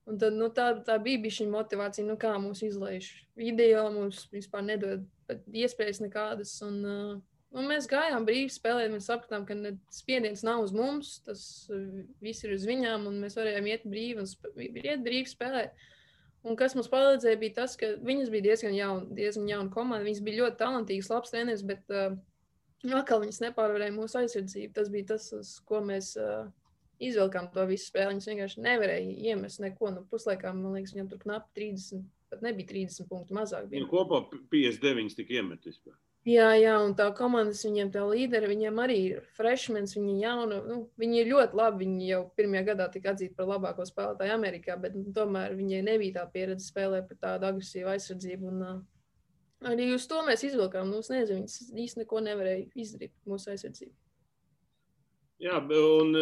Un 0.05 0.19
tad, 0.21 0.37
nu, 0.37 0.47
tā, 0.53 0.69
tā 0.85 0.95
bija 1.01 1.33
šī 1.33 1.49
motivācija, 1.51 2.05
nu, 2.07 2.15
kā 2.21 2.31
mums 2.39 2.61
izlaiž 2.63 3.09
video, 3.35 3.87
mums 3.91 4.27
vispār 4.31 4.63
nedod 4.63 5.03
iespējas 5.51 5.99
nekādas. 6.05 6.55
Un, 6.63 6.79
uh, 6.85 7.34
un 7.53 7.67
mēs 7.69 7.89
gājām 7.91 8.25
brīvi 8.27 8.53
spēlēt, 8.53 8.93
mēs 8.93 9.10
sapratām, 9.12 9.45
ka 9.45 9.58
spiediens 9.93 10.45
nav 10.47 10.63
uz 10.65 10.73
mums, 10.75 11.19
tas 11.25 11.41
uh, 11.73 12.05
viss 12.23 12.45
ir 12.47 12.55
uz 12.55 12.65
viņām, 12.69 13.10
un 13.10 13.19
mēs 13.21 13.38
varējām 13.38 13.67
iet 13.73 13.89
brīvi 13.89 14.23
un 14.23 14.31
iet 14.81 15.03
brīvi 15.05 15.27
spēlēt. 15.29 15.75
Un 16.45 16.58
kas 16.58 16.75
mums 16.77 16.91
palīdzēja, 16.91 17.41
bija 17.41 17.55
tas, 17.62 17.73
ka 17.77 17.95
viņas 18.05 18.29
bija 18.29 18.51
diezgan 18.51 18.75
jauna, 18.77 19.08
diezgan 19.17 19.47
jauna 19.49 19.71
komanda. 19.73 20.05
Viņas 20.05 20.25
bija 20.27 20.43
ļoti 20.43 20.60
talantīgas, 20.60 21.10
labs 21.10 21.34
treneris, 21.34 21.63
bet 21.65 21.89
uh, 21.89 22.13
Atkal 22.93 23.23
viņas 23.23 23.41
nepārvarēja 23.41 23.93
mūsu 23.95 24.19
aizsardzību. 24.19 24.73
Tas 24.75 24.91
bija 24.93 25.10
tas, 25.15 25.27
uz 25.34 25.55
ko 25.65 25.79
mēs 25.86 26.12
uh, 26.21 26.49
izvilkām 27.01 27.47
to 27.53 27.65
visu 27.69 27.89
spēli. 27.89 28.13
Viņas 28.13 28.29
vienkārši 28.29 28.65
nevarēja 28.65 29.15
iemest 29.31 29.62
neko. 29.63 29.93
Nu, 29.95 30.03
puslaikā, 30.12 30.51
man 30.53 30.75
liekas, 30.75 30.93
viņam 30.95 31.10
tur 31.12 31.21
knapi 31.23 31.49
30, 31.58 32.03
pat 32.34 32.43
nebija 32.45 32.69
30 32.73 33.10
punktu 33.10 33.38
mazāk. 33.38 33.69
Bija. 33.71 33.88
Kopā 33.89 34.21
59 34.53 35.17
tika 35.17 35.39
iemetis. 35.39 35.81
Jā, 36.25 36.47
jā, 36.57 36.73
un 36.81 36.95
tā 36.97 37.05
komandas 37.13 37.59
viņiem, 37.67 37.91
tā 37.93 38.01
līderi, 38.09 38.47
viņiem 38.49 38.79
arī 38.81 38.95
ir 39.11 39.25
freshmens, 39.38 39.93
viņi 39.93 40.15
ir 40.15 40.23
jauni. 40.23 40.55
Nu, 40.65 40.77
viņi 40.97 41.19
ir 41.21 41.29
ļoti 41.29 41.59
labi. 41.59 41.85
Viņi 41.85 42.07
jau 42.09 42.21
pirmajā 42.39 42.63
gadā 42.71 42.88
tika 42.89 43.11
atzīti 43.13 43.35
par 43.38 43.51
labāko 43.51 43.85
spēlētāju 43.85 44.33
Amerikā, 44.33 44.73
bet 44.81 44.95
nu, 44.97 45.11
tomēr 45.13 45.53
viņai 45.53 45.83
nebija 45.85 46.15
tā 46.17 46.25
pieredze 46.33 46.65
spēlēt 46.65 47.05
par 47.11 47.19
tādu 47.27 47.51
agresīvu 47.51 47.93
aizsardzību. 47.93 48.49
Un, 48.49 48.65
uh, 48.65 48.81
Arī 49.69 49.91
uz 49.95 50.03
to 50.09 50.19
mēs 50.25 50.43
izvilkām. 50.45 50.89
Nu, 50.89 50.99
nezinu, 50.99 51.43
viņas 51.43 51.59
īstenībā 51.69 52.03
neko 52.03 52.23
nevarēja 52.25 52.65
izdarīt 52.83 53.13
mūsu 53.29 53.53
aizsardzību. 53.53 53.93
Jā, 55.45 55.59
un 55.61 56.15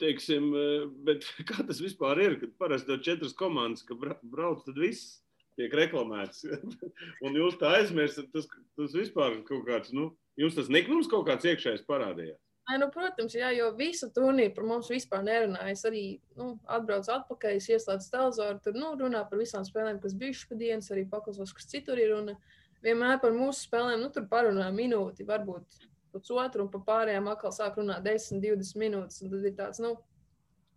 teiksim, 0.00 0.50
kā 1.48 1.62
tas 1.62 1.82
vispār 1.84 2.22
ir? 2.26 2.38
Kad 2.42 2.58
parasti 2.58 2.94
ir 2.94 3.06
četras 3.06 3.36
komandas, 3.38 3.86
ka 3.86 3.94
brauc, 3.94 4.66
tad 4.66 4.82
viss 4.82 5.20
tiek 5.58 5.74
reklamēts. 5.74 6.46
un 7.24 7.38
jūs 7.40 7.58
tā 7.60 7.76
aizmirstat, 7.80 8.30
tas, 8.34 8.48
tas 8.78 8.96
vispār 8.96 9.40
kaut 9.48 9.66
kāds, 9.68 9.92
nu, 9.96 10.10
jums 10.40 10.56
tas 10.58 10.72
niknums 10.72 11.10
kaut 11.10 11.28
kāds 11.28 11.46
iekšējs 11.50 11.86
parādījās. 11.88 12.40
Ai, 12.64 12.78
nu, 12.80 12.88
protams, 12.88 13.34
jā, 13.36 13.50
jo 13.52 13.66
visu 13.76 14.08
turnīru 14.16 14.54
par 14.56 14.64
mums 14.64 14.88
vispār 14.88 15.20
nerunāja. 15.26 15.74
Es 15.76 15.84
arī 15.84 16.04
nu, 16.38 16.54
atbraucu 16.64 17.12
atpakaļ, 17.12 17.58
es 17.58 17.68
ieslēdzu 17.68 18.08
televizoru, 18.14 18.60
tur 18.64 18.78
nu, 18.78 18.94
runā 18.96 19.20
par 19.28 19.42
visām 19.42 19.66
spēlēm, 19.68 19.98
kas 20.00 20.16
bijušas 20.16 20.48
pa 20.48 20.56
dienas, 20.62 20.88
arī 20.94 21.04
paklausos, 21.10 21.52
kas 21.52 21.68
citur 21.68 22.00
ir. 22.00 22.14
Un, 22.16 22.32
uh, 22.32 22.62
vienmēr 22.84 23.20
par 23.22 23.34
mūsu 23.34 23.66
spēlēm, 23.66 24.02
nu, 24.02 24.10
tur 24.12 24.26
parunā 24.30 24.68
minūti, 24.74 25.26
varbūt 25.28 25.86
pusotru, 26.14 26.66
un 26.66 26.72
par 26.72 26.84
pārējām 26.86 27.30
atkal 27.32 27.54
sāk 27.54 27.78
runāt 27.80 28.04
10, 28.06 28.42
20 28.44 28.80
minūtes. 28.80 29.22
Tad 29.24 29.48
ir 29.48 29.56
tāds, 29.58 29.80
nu, 29.82 29.96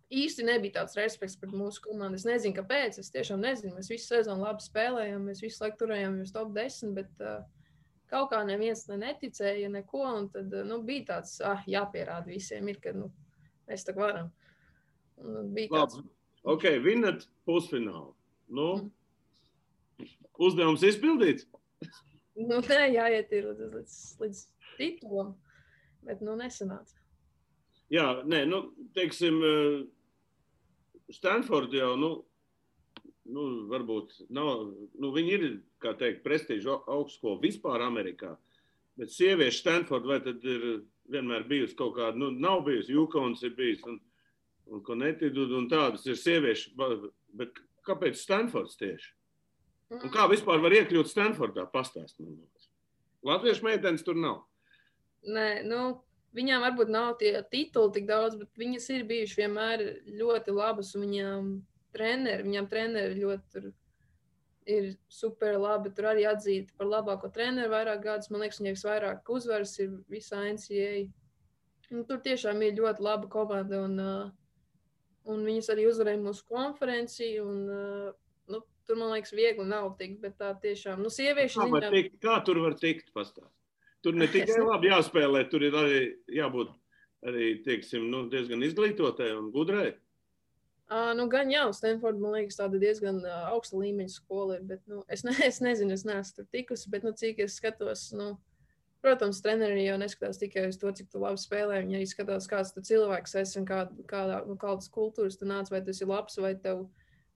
īsti 0.08 0.46
nebija 0.46 0.80
tāds 0.80 0.96
respekts 0.98 1.36
pret 1.40 1.52
mūsu 1.56 1.82
komandu. 1.84 2.18
Es 2.18 2.26
nezinu, 2.28 2.56
kāpēc. 2.56 2.98
Es 3.00 3.12
tiešām 3.14 3.42
nezinu. 3.44 3.74
Mēs 3.76 3.90
visu 3.92 4.08
sezonu 4.08 4.46
labi 4.46 4.64
spēlējām, 4.64 5.28
mēs 5.28 5.42
visu 5.44 5.62
laiku 5.64 5.82
turējām 5.82 6.20
uz 6.24 6.32
top 6.34 6.52
10, 6.56 6.94
bet 6.96 7.24
uh, 7.24 7.42
kaut 8.10 8.30
kā 8.32 8.42
neviens 8.48 8.86
ne 8.88 9.00
neticēja 9.02 9.70
neko. 9.74 10.04
Un 10.20 10.28
tad 10.34 10.54
nu, 10.68 10.80
bija 10.86 11.08
tāds, 11.14 11.38
ah, 11.44 11.64
jāpierāda 11.68 12.30
visiem, 12.30 12.68
ir, 12.72 12.80
ka 12.84 12.94
nu, 12.96 13.10
mēs 13.68 13.84
tā 13.88 13.96
varam. 13.96 14.30
Un 15.20 15.52
bija 15.56 15.74
tāds. 15.76 16.00
Labi. 16.00 16.14
Ok, 16.48 16.68
vinat 16.80 17.26
pusfinālu. 17.48 18.14
Nu, 18.48 18.68
uzdevums 20.40 20.84
izpildīts. 20.86 21.48
Nu, 22.38 22.62
nē, 22.62 22.84
jāiet 22.94 23.32
līdz, 23.34 23.66
līdz, 23.74 23.94
līdz 24.22 24.40
titulam, 24.78 25.34
bet 26.06 26.22
nu 26.24 26.36
nesanāca. 26.38 26.94
Jā, 27.92 28.06
nē, 28.28 28.44
nu, 28.48 28.62
teiksim, 28.96 29.40
eh, 31.08 31.14
Stanford 31.16 31.74
jau, 31.74 31.94
nu, 32.00 32.10
nu, 33.32 33.46
varbūt 33.72 34.14
nav, 34.34 34.68
nu, 34.98 35.12
viņi 35.14 35.34
ir, 35.36 35.46
kā 35.82 35.94
teikt, 35.98 36.22
prestižu 36.24 36.80
augstskola 36.86 37.40
vispār 37.42 37.84
Amerikā, 37.84 38.34
bet 38.98 39.12
sieviešu 39.14 39.62
Stanford 39.62 40.08
vai 40.08 40.20
tad 40.24 40.44
ir 40.44 40.68
vienmēr 41.08 41.46
bijusi 41.48 41.76
kaut 41.78 41.96
kāda, 41.96 42.18
nu, 42.20 42.30
nav 42.34 42.64
bijusi, 42.66 42.94
Yukons 42.96 43.44
ir 43.46 43.54
bijis 43.56 43.84
un, 43.88 44.00
un 44.68 44.82
Connecticut 44.84 45.54
un 45.56 45.68
tādas 45.70 46.04
ir 46.08 46.18
sieviešu, 46.20 46.74
bet 47.38 47.62
kāpēc 47.88 48.20
Stanfords 48.20 48.76
tieši? 48.80 49.14
Un 49.96 50.10
kā 50.12 50.26
vispār 50.28 50.60
var 50.60 50.74
iekļūt 50.76 51.08
Stanfordā? 51.08 51.64
Pastāst 51.72 52.18
man. 52.20 52.36
Latviešu 53.24 53.64
meitenes 53.64 54.04
tur 54.04 54.18
nav. 54.20 54.42
Nē, 55.24 55.64
nu, 55.66 55.80
viņām 56.36 56.64
varbūt 56.66 56.92
nav 56.92 57.16
tie 57.20 57.34
tituli 57.50 57.94
tik 57.96 58.06
daudz, 58.08 58.36
bet 58.40 58.60
viņas 58.60 58.88
ir 58.94 59.08
bijušas 59.08 59.40
vienmēr 59.40 59.84
ļoti 60.20 60.54
labas. 60.56 60.94
Viņām 60.98 61.52
treneri, 61.94 62.46
viņām 62.46 62.68
treneri 62.70 63.22
ļoti 63.22 63.52
tur 63.54 63.70
ir 64.68 64.90
super 65.08 65.56
labi. 65.58 65.92
Tur 65.96 66.10
arī 66.12 66.26
atzīta 66.28 66.76
par 66.78 66.90
labāko 66.90 67.30
treneru 67.32 67.72
vairāk 67.72 68.02
gadus. 68.04 68.30
Man 68.32 68.44
liekas, 68.44 68.60
viņai 68.60 68.74
visvairāk 68.76 69.32
uzvaras 69.32 69.74
ir 69.82 69.96
visā 70.12 70.44
NCA. 70.52 71.08
Nu, 71.94 72.04
tur 72.08 72.20
tiešām 72.24 72.60
ir 72.66 72.76
ļoti 72.76 73.04
laba 73.04 73.30
komanda. 73.32 73.82
Un, 73.88 73.96
uh, 74.02 75.28
un 75.32 75.44
viņas 75.48 75.72
arī 75.74 75.88
uzvarēja 75.88 76.20
mūsu 76.22 76.44
konferenci. 76.50 77.30
Un, 77.40 77.62
uh, 77.72 78.10
nu, 78.52 78.62
tur 78.88 79.00
man 79.00 79.14
liekas, 79.16 79.32
viegli 79.36 79.64
nav 79.68 79.94
tikt, 80.00 80.20
bet 80.24 80.36
tā 80.40 80.52
tiešām, 80.60 81.00
nu, 81.04 81.12
sieviešu 81.12 81.64
ziņā. 81.64 81.94
kā 82.20 82.40
tur 82.44 82.60
var 82.66 82.76
tikt? 82.80 83.14
Pastāst. 83.16 83.57
Tur 84.04 84.14
ne 84.14 84.28
tikai 84.30 84.60
labi 84.62 84.92
jāspēlē, 84.92 85.42
tur 85.50 85.64
ir 85.66 85.74
arī 85.74 86.02
jābūt 86.30 86.70
arī, 87.26 87.48
teiksim, 87.64 88.06
nu, 88.12 88.26
diezgan 88.30 88.62
izglītotai 88.62 89.32
un 89.34 89.50
gudrai. 89.54 89.90
Uh, 90.88 91.10
nu, 91.18 91.26
gan 91.28 91.50
jau, 91.52 91.66
Stanforda, 91.76 92.20
man 92.22 92.32
liekas, 92.38 92.56
tāda 92.56 92.78
diezgan 92.80 93.18
uh, 93.20 93.48
augsta 93.50 93.76
līmeņa 93.76 94.12
skola 94.14 94.56
ir. 94.56 94.62
Bet, 94.70 94.84
nu, 94.88 95.02
es, 95.12 95.24
ne, 95.26 95.34
es 95.50 95.58
nezinu, 95.64 95.92
es 95.98 96.06
neesmu 96.08 96.38
tur 96.38 96.46
tikusi, 96.54 96.88
bet, 96.94 97.04
nu, 97.04 97.12
cik 97.12 97.42
es 97.44 97.58
skatos, 97.60 98.06
nu, 98.16 98.30
protams, 99.04 99.42
treneri 99.44 99.84
jau 99.84 99.98
neskatās 100.00 100.40
tikai 100.40 100.68
uz 100.70 100.78
to, 100.80 100.94
cik 100.94 101.10
tu 101.12 101.20
labi 101.22 101.42
spēlē. 101.42 101.82
Viņi 101.82 101.98
arī 101.98 102.08
skatās, 102.08 102.48
kāds 102.50 102.72
tu 102.72 102.84
cilvēks 102.88 103.36
esi 103.42 103.60
un 103.60 103.68
kā, 103.68 103.82
kādā, 104.08 104.40
nu, 104.48 104.56
kādas 104.60 104.88
kultūras 104.94 105.36
tu 105.36 105.50
nāc, 105.50 105.68
vai 105.74 105.82
tas 105.84 106.00
ir 106.00 106.08
labs, 106.08 106.38
vai 106.40 106.54
tev, 106.62 106.86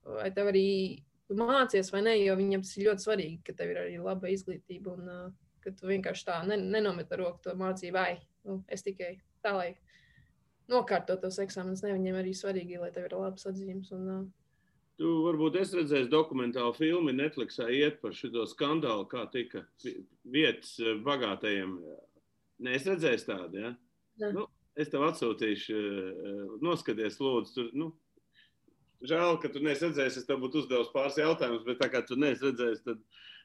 vai 0.06 0.30
tev 0.32 0.48
arī 0.54 0.66
mācies 1.32 1.92
vai 1.92 2.02
nē, 2.06 2.16
jo 2.22 2.38
viņam 2.38 2.64
tas 2.64 2.74
ir 2.76 2.88
ļoti 2.88 3.04
svarīgi, 3.04 3.38
ka 3.46 3.54
tev 3.58 3.74
ir 3.74 3.84
arī 3.84 4.00
laba 4.00 4.32
izglītība 4.32 4.96
un 4.96 5.12
uh, 5.12 5.28
ka 5.64 5.72
tu 5.78 5.88
vienkārši 5.90 6.26
tā 6.28 6.40
ne, 6.46 6.56
nenomet 6.56 7.12
ar 7.12 7.18
roku 7.24 7.42
to 7.44 7.54
mācību, 7.58 7.92
vai 7.96 8.20
nu, 8.44 8.60
es 8.68 8.82
tikai 8.82 9.16
tā, 9.44 9.54
lai 9.56 9.70
nokārtot 10.70 11.20
tos 11.22 11.38
eksāmenus. 11.42 11.82
Ne, 11.84 11.94
viņiem 11.96 12.20
arī 12.20 12.32
svarīgi, 12.36 12.80
lai 12.80 12.92
tev 12.94 13.08
ir 13.08 13.16
labs 13.18 13.48
atzīmes. 13.50 13.92
Un, 13.96 14.08
uh, 14.12 14.22
Tu 15.00 15.08
varbūt 15.24 15.56
esi 15.58 15.78
redzējis 15.78 16.10
dokumentālu 16.12 16.74
filmu 16.76 17.10
Netflixā 17.16 17.64
iet 17.72 17.96
par 18.02 18.12
šo 18.14 18.44
skandālu, 18.46 19.06
kā 19.08 19.24
tika 19.32 19.64
vi- 19.82 20.04
vietas 20.22 20.76
bagātajiem. 21.02 21.72
Nē, 22.62 22.74
es 22.76 22.84
redzēju 22.86 23.24
tādu, 23.26 23.58
ja? 23.58 23.70
Ne. 24.20 24.32
Nu, 24.36 24.46
es 24.76 24.88
tev 24.92 25.00
atsūtīšu, 25.08 26.60
noskaties, 26.62 27.18
lūdzu. 27.18 27.54
Tur, 27.54 27.70
nu, 27.72 27.88
žēl, 29.02 29.40
ka 29.42 29.48
tu 29.48 29.64
neesi 29.64 29.88
redzējis, 29.88 30.18
es 30.20 30.28
tev 30.28 30.38
būtu 30.44 30.62
uzdevis 30.62 30.92
pāris 30.94 31.18
jautājumus, 31.18 31.64
bet 31.66 31.80
tā 31.80 31.88
kā 31.90 32.06
tu 32.06 32.14
neesi 32.14 32.44
redzējis, 32.44 32.84
tad, 32.84 33.00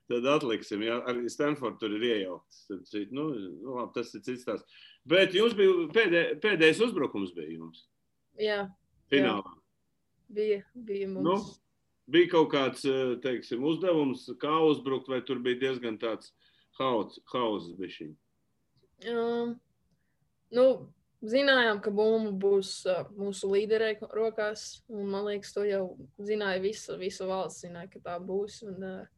tad 0.10 0.28
atliksim. 0.32 0.84
Ja? 0.86 1.02
Arī 1.10 1.30
Stanford 1.32 1.80
tur 1.82 1.94
ir 1.98 2.08
iejaukts. 2.10 2.64
Tad, 2.70 3.14
nu, 3.16 3.30
nu, 3.36 3.76
labi, 3.78 3.94
tas 3.98 4.14
ir 4.18 4.24
cits 4.26 4.48
tās. 4.48 4.66
Bet 5.08 5.36
jums 5.38 5.56
bija 5.58 5.88
pēdē, 5.96 6.24
pēdējais 6.44 6.84
uzbrukums 6.88 7.32
bija 7.36 7.54
jums 7.54 7.86
jā, 8.42 8.66
finālā. 9.12 9.54
bija, 10.28 10.62
bija 10.74 11.08
mums. 11.12 11.24
Nu, 11.28 11.38
bija 12.12 12.32
kaut 12.34 12.52
kāds 12.54 12.84
eh, 12.88 13.16
teiksim, 13.24 13.64
uzdevums, 13.68 14.28
kā 14.42 14.58
uzbrukt, 14.68 15.10
vai 15.12 15.22
tur 15.26 15.40
bija 15.44 15.62
diezgan 15.68 16.00
tāds 16.02 16.34
hauss 16.80 17.72
bišķiņš. 17.80 18.18
Um, 19.14 19.56
nu, 20.54 20.66
zinājām, 21.26 21.82
ka 21.82 21.94
bumba 21.94 22.34
būs 22.42 22.72
uh, 22.90 23.06
mūsu 23.18 23.50
līderei 23.52 23.96
rokās. 24.02 24.84
Un, 24.90 25.08
man 25.12 25.28
liekas, 25.30 25.54
to 25.56 25.66
jau 25.68 25.84
zināja 26.22 26.62
visa, 26.64 26.98
visa 27.00 27.28
valsts, 27.30 27.66
zināja, 27.66 27.92
ka 27.96 28.04
tā 28.10 28.18
būs. 28.24 28.62
Un, 28.68 28.78
uh, 28.82 29.17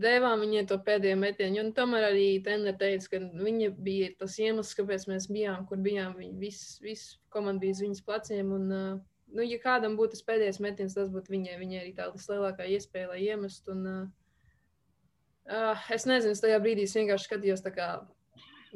Devām 0.00 0.40
viņai 0.40 0.62
to 0.70 0.78
pēdējo 0.80 1.16
metienu. 1.20 1.60
Un 1.60 1.72
tomēr 1.76 2.06
arī 2.08 2.26
Tendra 2.44 2.72
teica, 2.78 3.10
ka 3.12 3.18
viņa 3.42 3.70
bija 3.84 4.08
tas 4.22 4.38
iemesls, 4.40 4.72
kāpēc 4.78 5.04
mēs 5.10 5.28
bijām, 5.28 5.66
kur 5.68 5.82
bijām. 5.84 6.14
Viņa 6.16 6.38
viss 6.40 6.78
vis 6.84 7.02
komanda 7.34 7.60
bija 7.64 7.76
uz 7.76 7.82
viņas 7.84 8.04
pleciem. 8.06 8.54
Un, 8.56 8.70
nu, 9.36 9.44
ja 9.44 9.58
kādam 9.60 9.98
būtu 9.98 10.16
tas 10.16 10.24
pēdējais 10.30 10.62
metiens, 10.64 10.96
tas 10.96 11.12
būtu 11.12 11.34
viņai. 11.34 11.58
Viņai 11.60 11.80
arī 11.82 11.92
tā 11.98 12.08
lielākā 12.14 12.68
iespēja, 12.72 13.10
lai 13.12 13.20
iemestu. 13.26 13.76
Un, 13.76 14.08
uh, 15.52 15.86
es 15.92 16.08
nezinu, 16.08 16.32
es 16.32 16.44
tajā 16.44 16.62
brīdī 16.64 16.88
vienkārši 16.88 17.28
skatījos, 17.28 17.64
kā, 17.76 17.90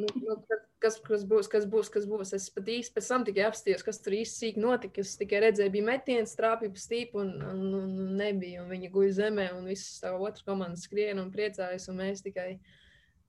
nu, 0.00 0.08
nu, 0.22 0.36
kas, 0.82 0.98
kas 1.04 1.24
būs, 1.28 1.48
kas 1.52 1.66
būs, 1.70 1.90
kas 1.92 2.06
būs. 2.08 2.32
Es 2.36 2.48
pat 2.54 2.68
īsti 2.72 2.94
pēc 2.96 3.10
tam 3.10 3.26
tikai 3.26 3.44
apstājos, 3.48 3.84
kas 3.86 4.00
tur 4.04 4.16
īsti 4.18 4.40
sīk 4.42 4.60
notika. 4.62 5.04
Es 5.04 5.14
tikai 5.20 5.42
redzēju, 5.46 5.74
bija 5.74 5.88
metiens, 5.90 6.34
trāpīja 6.38 6.74
pa 6.74 6.82
stīpu 6.82 7.22
un, 7.22 7.32
un, 7.40 7.62
un, 7.80 7.92
un 8.06 8.16
nebija. 8.20 8.64
Un 8.64 8.72
viņa 8.74 8.92
guļ 8.94 9.12
zemē 9.18 9.48
un 9.56 9.68
viss 9.70 10.00
tā 10.02 10.12
otrs 10.16 10.46
komandas 10.46 10.86
skrien 10.88 11.22
un 11.22 11.32
priecājas. 11.34 11.88
Un 11.92 12.00
mēs 12.02 12.24
tikai, 12.26 12.48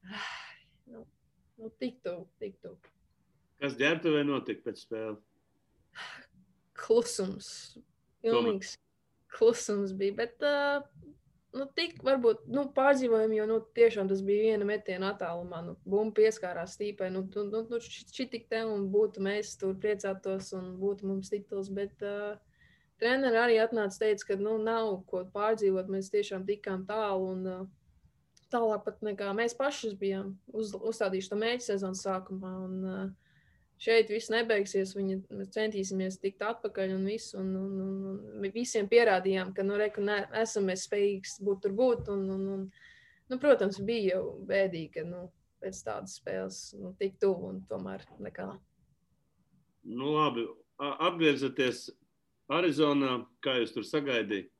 ah, 0.07 0.33
nu, 0.93 1.05
nu 1.61 1.71
tik 1.81 2.01
tuvu, 2.05 2.27
tik 2.43 2.59
tuvu. 2.63 2.79
Kas 3.61 3.77
ģērbtuvē 3.79 4.25
notika 4.27 4.67
pēc 4.69 4.83
spēles? 4.85 5.23
Klusums. 6.77 7.47
Pilnīgs 8.21 8.75
klusums 9.33 9.93
bija. 9.97 10.15
Bet, 10.21 10.43
uh, 10.45 10.85
nu, 11.55 11.65
tik 11.77 12.01
varbūt 12.05 12.47
nu, 12.51 12.65
pārdzīvojumi, 12.75 13.37
jo 13.39 13.45
nu, 13.49 13.57
tiešām 13.77 14.09
tas 14.11 14.23
bija 14.25 14.51
viena 14.51 14.67
metiena 14.67 15.11
attālumā. 15.13 15.61
Nu, 15.65 15.75
Bumba 15.87 16.19
pieskārās 16.19 16.75
stīpai. 16.77 17.09
Nu, 17.13 17.23
nu, 17.35 17.45
nu, 17.51 17.63
nu, 17.71 17.79
šī 17.83 18.27
tik 18.33 18.47
te 18.51 18.63
un 18.67 18.87
būtu 18.93 19.23
mēs 19.23 19.55
tur 19.61 19.77
priecātos 19.81 20.51
un 20.57 20.75
būtu 20.81 21.07
mums 21.09 21.31
tituls. 21.33 21.71
Bet 21.73 22.03
uh, 22.05 22.35
treneri 23.01 23.41
arī 23.41 23.59
atnāca 23.63 24.05
teica, 24.05 24.31
ka 24.31 24.39
nu, 24.41 24.57
nav 24.63 24.91
ko 25.09 25.23
pārdzīvot. 25.33 25.91
Mēs 25.93 26.11
tiešām 26.13 26.47
tikām 26.49 26.85
tālu. 26.89 27.33
Un, 27.35 27.49
uh, 27.55 27.65
Tālāk 28.47 28.85
pat 28.85 29.01
nekā 29.03 29.33
mēs 29.35 29.51
paši 29.59 29.89
bijām 29.99 30.29
uz, 30.55 30.69
uzstādījuši 30.71 31.31
to 31.33 31.37
mērķu 31.41 31.65
sezonas 31.65 32.03
sākumā. 32.05 32.51
Un, 32.63 32.77
uh, 32.87 33.26
šeit 33.81 34.11
viss 34.11 34.31
nebeigsies. 34.33 34.95
Viņi 34.97 35.19
mēs 35.37 35.53
centīsimies 35.55 36.19
tikt 36.21 36.43
atpakaļ 36.45 36.95
un 36.97 37.07
visu. 37.09 37.37
Un, 37.41 37.53
un, 37.59 37.79
un, 37.85 38.19
un 38.37 38.51
visiem 38.53 38.89
pierādījām, 38.91 39.53
ka 39.57 39.65
nu, 39.65 39.77
reku, 39.79 40.03
ne, 40.05 40.21
esam 40.41 40.69
mēs 40.71 40.87
spējīgi 40.89 41.37
būt 41.47 41.65
tur 41.65 41.75
būt. 41.77 42.11
Un, 42.13 42.27
un, 42.35 42.45
un, 42.55 42.67
nu, 43.31 43.41
protams, 43.41 43.81
bija 43.85 44.17
jau 44.17 44.37
bēdīgi, 44.49 44.91
ka 44.97 45.05
nu, 45.07 45.27
pēc 45.63 45.81
tādas 45.85 46.17
spēles 46.19 46.61
nu, 46.77 46.93
tik 46.99 47.17
tuvu 47.21 47.53
un 47.53 47.63
tomēr 47.69 48.05
nekā. 48.23 48.51
Nu, 49.87 50.13
labi, 50.17 50.45
atgriezieties 50.79 51.87
Arizonā, 52.51 53.21
kā 53.43 53.57
jūs 53.61 53.73
tur 53.75 53.87
sagaidījāt. 53.87 54.51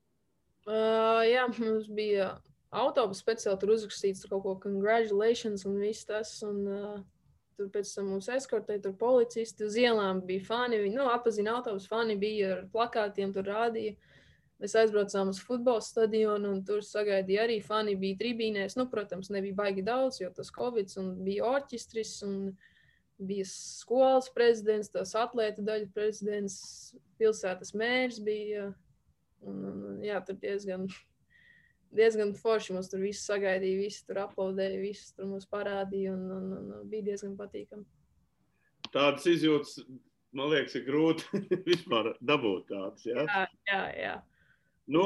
Uh, 0.68 1.22
jā, 1.24 1.46
mums 1.56 1.86
bija 1.88 2.34
autobus 2.76 3.22
speciāli 3.22 3.56
tur 3.62 3.70
uzrakstīts 3.72 4.20
tur 4.20 4.34
kaut 4.34 4.42
ko 4.44 4.52
congratulations 4.66 5.64
un 5.68 5.78
viss 5.80 6.04
tas. 6.08 6.34
Un, 6.44 6.58
uh, 6.68 6.98
Tur 7.58 7.72
pēc 7.74 7.90
tam 7.90 8.12
mums 8.12 8.28
eskortēja, 8.30 8.84
tur 8.84 8.92
policisti 8.94 9.64
uz 9.66 9.74
ielām 9.80 10.20
bija 10.26 10.44
fani. 10.46 10.78
Viņi 10.84 10.94
nu, 10.94 11.08
apzināja 11.10 11.56
autobusu, 11.58 11.90
fani 11.90 12.14
bija 12.20 12.52
ar 12.54 12.60
plakātiem, 12.70 13.32
tur 13.34 13.48
rādīja. 13.50 13.96
Mēs 14.62 14.76
aizbraucām 14.78 15.32
uz 15.32 15.40
futbola 15.42 15.82
stadionu, 15.82 16.52
un 16.54 16.62
tur 16.66 16.84
sagaidīja 16.86 17.48
arī 17.48 17.58
fani. 17.62 17.96
Bija 17.98 18.18
tribīnēs, 18.22 18.78
nu, 18.78 18.86
protams, 18.90 19.32
nebija 19.34 19.58
baigi 19.58 19.82
daudz, 19.86 20.20
jo 20.22 20.30
tas 20.34 20.52
covid, 20.54 20.94
bija 21.26 21.50
orķestris, 21.50 22.14
un 22.26 22.38
bija 23.18 23.46
skolas 23.50 24.30
prezidents, 24.34 24.92
tas 24.94 25.16
atlēta 25.18 25.66
daļa 25.66 25.90
prezidents, 25.94 26.58
pilsētas 27.18 27.74
mērs 27.74 28.22
bija. 28.22 28.70
Un, 29.42 29.58
un, 29.66 29.82
jā, 30.06 30.22
tur 30.26 30.38
diezgan, 30.38 30.86
diezgan 31.94 32.34
forši 32.36 32.74
mums 32.76 32.90
tur 32.92 33.00
viss 33.02 33.26
sagaidīja, 33.28 33.80
visi 33.80 34.04
tur 34.06 34.20
aplaudēja, 34.24 34.80
visi 34.82 35.12
tur 35.16 35.28
mums 35.30 35.46
parādīja, 35.50 36.14
un, 36.14 36.26
un, 36.36 36.50
un, 36.58 36.72
un 36.80 36.88
bija 36.90 37.06
diezgan 37.12 37.36
patīkami. 37.38 37.86
Tādas 38.92 39.26
izjūtas, 39.28 39.78
man 40.36 40.50
liekas, 40.52 40.76
ir 40.78 40.86
grūti 40.88 41.42
vispār 41.68 42.14
dabūt 42.20 42.68
tādas. 42.72 43.06
Ja? 43.08 43.24
Jā, 43.24 43.44
jā, 43.70 43.82
jā. 43.98 44.16
Nu, 44.88 45.02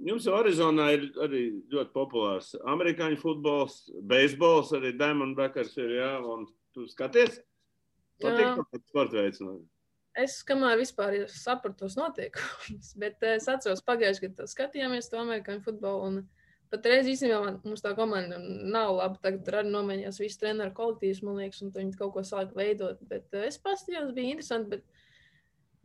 jums 0.00 0.24
jau 0.24 0.38
Arizonā 0.38 0.86
ir 0.96 1.02
arī 1.20 1.42
ļoti 1.68 1.92
populārs 1.92 2.54
amerikāņu 2.72 3.18
futbols, 3.20 3.82
beisbols, 4.08 4.70
arī 4.78 4.94
Diamondbackers 4.96 5.74
ir, 5.76 5.98
jā, 5.98 6.14
un 6.24 6.46
tu 6.72 6.86
skaties? 6.88 7.42
Patīk 8.20 8.56
kāds 8.62 8.88
sporta 8.88 9.20
veids. 9.20 9.40
no- 9.44 9.60
Es 10.20 10.40
kamēr 10.46 10.78
vispār 10.80 11.16
sapratu 11.32 11.84
tos 11.84 11.96
notiekumus, 11.98 12.92
bet 13.02 13.22
es 13.28 13.48
atceros 13.50 13.84
pagājušajā 13.86 14.28
gadā 14.28 14.48
skatījāmies 14.50 15.10
to 15.10 15.20
amerikāņu 15.22 15.64
futbolu. 15.66 16.08
Un 16.10 16.70
patreiz 16.72 17.08
īstenībā 17.10 17.58
mums 17.64 17.84
tā 17.84 17.94
komanda 17.98 18.38
nav 18.40 18.96
laba. 18.98 19.20
Tagad 19.22 19.44
tur 19.46 19.60
arī 19.60 19.72
nomainījās 19.74 20.20
viss 20.22 20.40
treneru 20.40 20.74
kolektīvs, 20.76 21.22
man 21.26 21.40
liekas, 21.42 21.62
un 21.64 21.74
viņi 21.74 21.96
kaut 21.98 22.14
ko 22.16 22.26
sāka 22.26 22.56
veidot. 22.58 23.00
Bet 23.10 23.32
es 23.42 23.58
pastījos, 23.62 24.12
bija 24.16 24.36
interesanti. 24.36 24.76
Bet 24.76 25.06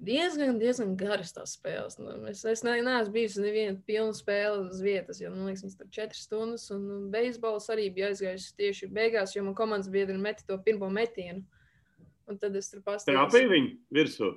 diezgan, 0.05 0.59
diezgan 0.59 0.95
garas 0.99 1.33
tās 1.35 1.55
spēles. 1.57 1.97
Nu, 2.01 2.15
es, 2.29 2.43
es 2.49 2.63
ne, 2.67 2.75
neesmu 2.83 3.15
bijis 3.15 3.37
neviena 3.41 3.77
pilna 3.87 4.15
spēle 4.15 4.65
uz 4.67 4.81
vietas, 4.83 5.21
jo 5.23 5.31
man 5.33 5.49
liekas, 5.49 5.65
viņas 5.65 5.79
tur 5.79 5.91
četras 5.97 6.25
stundas. 6.27 6.67
Un, 6.75 6.87
un 6.97 7.05
beisbols 7.13 7.69
arī 7.73 7.87
bija 7.95 8.11
aizgājis 8.11 8.51
tieši 8.59 8.91
beigās, 8.93 9.35
jo 9.35 9.45
man 9.45 9.57
komandas 9.57 9.91
biedri 9.91 10.17
meti 10.21 10.47
to 10.47 10.57
pirmo 10.65 10.91
metienu. 10.91 11.45
Un 12.29 12.41
tad 12.41 12.57
es 12.57 12.71
tur 12.71 12.81
pastāstīju. 12.85 13.17
Trāpīja 13.19 13.51
viņu 13.51 13.73
virsū. 13.93 14.33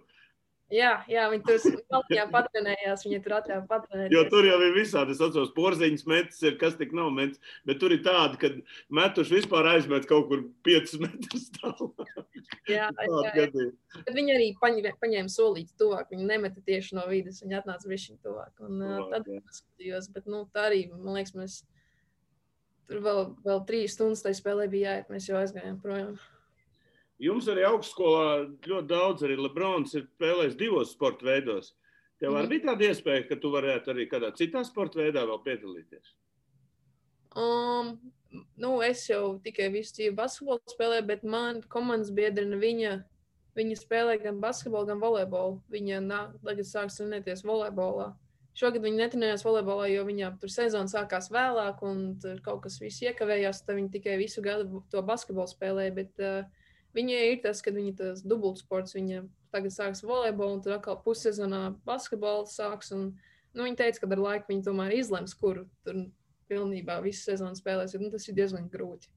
Jā, 0.68 0.98
jā, 1.09 1.22
viņi 1.33 1.44
tur 1.46 1.77
malciņā 1.94 2.24
patrenējās, 2.35 3.05
viņi 3.07 3.18
tur 3.24 3.35
atļāva 3.38 3.64
patrenēt. 3.70 4.12
Jo 4.12 4.24
tur 4.29 4.44
jau 4.44 4.59
ir 4.66 4.74
visādi, 4.77 5.14
es 5.16 5.22
atceros, 5.24 5.55
porziņas 5.57 6.05
metas 6.11 6.42
ir, 6.44 6.59
kas 6.61 6.77
tik 6.77 6.92
nav 6.96 7.09
metas, 7.16 7.40
bet 7.68 7.81
tur 7.81 7.94
ir 7.96 8.03
tādi, 8.05 8.37
ka 8.42 8.51
metuši 8.98 9.38
vispār 9.38 9.70
aizmet 9.72 10.05
kaut 10.11 10.29
kur 10.29 10.44
5 10.68 10.94
metrus 11.07 11.48
tālāk. 11.57 12.12
Jā, 12.68 12.90
jā, 12.92 13.24
jā. 13.33 13.66
Bet 13.96 14.12
viņi 14.12 14.37
arī 14.37 14.53
paņēma, 14.61 14.94
paņēma 15.01 15.33
solīti 15.33 15.72
tuvāk, 15.81 16.12
viņi 16.12 16.29
nemeta 16.35 16.61
tieši 16.68 17.01
no 17.01 17.09
vidas, 17.09 17.40
viņi 17.46 17.61
atnāca 17.62 17.88
višķiņ 17.88 18.22
tuvāk. 18.29 18.53
Un 18.68 18.85
uh, 18.85 19.03
tad 19.14 19.33
es 19.38 19.62
skatījos, 19.62 20.12
bet 20.12 20.29
nu, 20.29 20.44
tā 20.53 20.68
arī, 20.68 20.85
man 20.92 21.16
liekas, 21.16 21.33
mēs 21.38 21.62
tur 22.88 23.01
vēl, 23.09 23.22
vēl 23.46 23.64
trīs 23.68 23.96
stundas 23.96 24.20
tai 24.27 24.37
spēlē 24.37 24.68
bija 24.68 24.98
jāiet, 24.98 25.14
mēs 25.16 25.33
jau 25.33 25.40
aizgājām 25.40 25.81
projām. 25.81 26.18
Jums 27.19 27.49
arī 27.51 27.65
augstskolā 27.67 28.27
ļoti 28.63 28.87
daudz, 28.93 29.25
arī 29.27 29.37
Lebrons 29.41 29.95
ir 29.99 30.07
spēlējis 30.07 30.59
divos 30.59 30.93
sporta 30.95 31.27
veidos. 31.27 31.73
Tev 32.19 32.35
arī 32.35 32.47
mm. 32.47 32.53
bija 32.53 32.67
tāda 32.69 32.87
iespēja, 32.89 33.25
ka 33.27 33.39
tu 33.43 33.51
varētu 33.51 33.93
arī 33.93 34.07
kādā 34.11 34.31
citā 34.39 34.63
sporta 34.67 35.01
veidā 35.01 35.25
vēl 35.27 35.41
piedalīties? 35.43 36.13
Um, 37.39 37.93
nu, 38.59 38.71
es 38.87 39.05
jau 39.07 39.39
tikai 39.43 39.69
visu 39.75 39.97
dzīvi 39.97 40.15
basketbolu 40.19 40.75
spēlēju, 40.75 41.07
bet 41.11 41.27
man 41.27 41.61
komandas 41.71 42.11
biedrina 42.15 42.59
viņa, 42.59 42.95
viņa 43.59 43.81
spēlē 43.83 44.19
gan 44.23 44.39
basketbolu, 44.43 44.91
gan 44.93 45.03
volejbolu. 45.03 45.59
Viņa 45.75 46.01
nāk, 46.07 46.39
tagad 46.47 46.71
sāks 46.71 46.99
trenēties 47.01 47.43
volejbolā. 47.47 48.13
Šogad 48.59 48.83
viņa 48.83 49.05
netrenējās 49.05 49.45
volejbolā, 49.47 49.91
jo 49.93 50.07
viņām 50.07 50.39
tur 50.43 50.51
sezona 50.51 50.91
sākās 50.91 51.31
vēlāk, 51.31 51.83
un 51.87 52.17
kaut 52.47 52.65
kas 52.65 52.81
viss 52.83 53.03
iekavējās. 53.07 53.63
Tad 53.67 53.79
viņa 53.79 53.93
tikai 53.95 54.17
visu 54.19 54.43
gadu 54.43 54.83
to 54.91 55.03
basketbolu 55.07 55.51
spēlēja. 55.51 55.95
Bet, 55.95 56.19
uh, 56.19 56.58
Viņai 56.96 57.24
ir 57.33 57.42
tas, 57.44 57.61
ka 57.64 57.72
viņa 57.74 57.96
tas 57.98 58.22
dubultsports, 58.24 58.96
viņa 58.96 59.24
tagad 59.53 59.74
sāks 59.74 60.05
volejbolu, 60.07 60.57
un 60.57 60.62
tad 60.64 60.79
atkal 60.79 60.98
pussezonā 61.05 61.62
basketbolu 61.88 62.48
sāks. 62.51 62.92
Un, 62.96 63.11
nu, 63.53 63.66
viņa 63.66 63.83
teica, 63.83 64.03
ka 64.03 64.11
ar 64.16 64.24
laiku 64.24 64.53
viņa 64.53 64.66
tomēr 64.70 64.96
izlems, 64.96 65.37
kuru 65.38 65.66
tur 65.87 66.07
pilnībā 66.48 66.98
visu 67.05 67.29
sezonu 67.29 67.59
spēlēs. 67.59 67.96
Nu, 68.01 68.11
tas 68.12 68.27
ir 68.29 68.37
diezgan 68.38 68.70
grūti. 68.72 69.11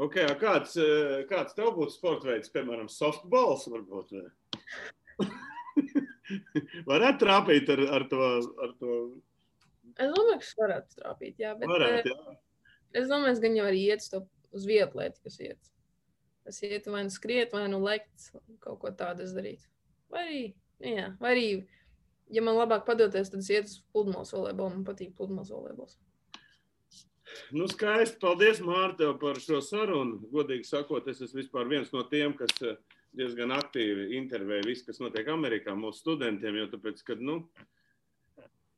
Okay, 0.00 0.24
kāds, 0.40 0.76
eh, 0.80 1.24
kāds 1.28 1.56
tev 1.56 1.74
būtu 1.76 1.92
sporta 1.92 2.30
veids, 2.30 2.48
piemēram, 2.52 2.88
softballs? 2.88 3.66
Varbūt, 3.68 4.14
varētu 6.92 7.20
trāpīt 7.20 7.68
ar, 7.74 7.82
ar, 7.98 8.06
to, 8.08 8.30
ar 8.64 8.72
to. 8.80 8.94
Es 10.00 10.14
domāju, 10.14 10.38
ka 10.40 10.62
varētu 10.62 11.02
trāpīt. 11.02 11.42
Jā, 11.44 11.52
bet, 11.60 11.68
varētu, 11.68 12.14
jā. 12.14 12.38
Es 13.02 13.10
domāju, 13.10 13.36
ka 13.36 13.44
gan 13.44 13.58
jau 13.60 13.68
arī 13.68 13.84
iet 13.90 14.08
uz 14.52 14.64
vietu, 14.68 15.04
kas 15.24 15.38
iet. 15.44 15.71
Es 16.48 16.62
ietu 16.66 16.90
vai 16.94 17.04
nu 17.06 17.12
skriet, 17.14 17.52
vai 17.54 17.68
nu 17.70 17.78
lekt, 17.82 18.32
kaut 18.62 18.80
ko 18.82 18.90
tādu 18.98 19.26
darīt. 19.36 19.62
Vai 20.12 20.22
arī, 20.26 20.40
jā, 20.82 21.10
vai 21.20 21.34
arī, 21.36 21.44
ja 22.34 22.42
man 22.44 22.58
labāk 22.58 22.86
padoties, 22.88 23.30
tad 23.30 23.44
es 23.44 23.50
ietu 23.52 23.70
uz 23.70 23.82
pludmales 23.94 24.32
volejbolu. 24.34 24.78
Man 24.78 24.88
patīk 24.88 25.14
pludmales 25.18 25.52
volejbols. 25.54 25.98
Nu, 27.52 27.66
skaisti. 27.70 28.18
Paldies, 28.20 28.60
Mārta, 28.64 29.12
par 29.20 29.38
šo 29.40 29.60
sarunu. 29.64 30.18
Godīgi 30.32 30.66
sakot, 30.68 31.06
es 31.08 31.22
esmu 31.24 31.64
viens 31.70 31.92
no 31.94 32.02
tiem, 32.10 32.34
kas 32.36 32.52
eh, 32.66 32.76
diezgan 33.16 33.54
aktīvi 33.56 34.10
intervēja 34.18 34.66
visu, 34.66 34.86
kas 34.88 35.00
notiek 35.00 35.30
Amerikā 35.32 35.76
mūsu 35.78 36.02
studentiem. 36.02 36.58
Jo 36.60 36.68
tāpēc, 36.74 37.00
kad, 37.06 37.22
nu, 37.24 37.42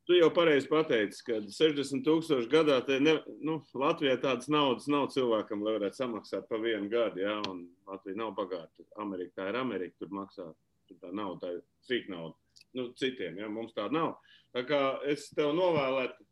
Tu 0.04 0.18
jau 0.18 0.28
pareizi 0.36 0.68
pateici, 0.68 1.22
ka 1.24 1.38
60 1.48 2.02
tūkstoši 2.04 2.50
gadā 2.52 2.76
ne, 3.00 3.14
nu, 3.40 3.56
Latvijā 3.80 4.18
tādas 4.20 4.50
naudas 4.52 4.84
nav 4.92 5.06
cilvēkam, 5.14 5.62
lai 5.64 5.78
varētu 5.78 5.96
samaksāt 5.96 6.44
pa 6.50 6.58
vienu 6.60 6.90
gadu. 6.92 7.22
Ja? 7.22 7.38
Un 7.48 7.62
Latvija 7.88 8.20
nav 8.20 8.34
bagāta. 8.36 8.84
Amerika 9.00 9.40
tā 9.40 9.48
ir 9.48 9.58
Amerika, 9.62 9.96
tur 10.02 10.12
maksā 10.12 10.50
tur 10.84 11.00
tā 11.00 11.08
nauda, 11.08 11.46
tā 11.46 11.54
ir 11.54 11.64
cik 11.88 12.12
nauda. 12.12 12.36
Nu, 12.76 12.90
citiem, 13.00 13.40
ja? 13.40 13.48
mums 13.48 13.72
tāda 13.72 13.96
nav. 13.96 14.12
Tā 14.52 14.66
kā 14.68 14.82
es 15.08 15.30
tev 15.32 15.54
novēlētu, 15.56 16.28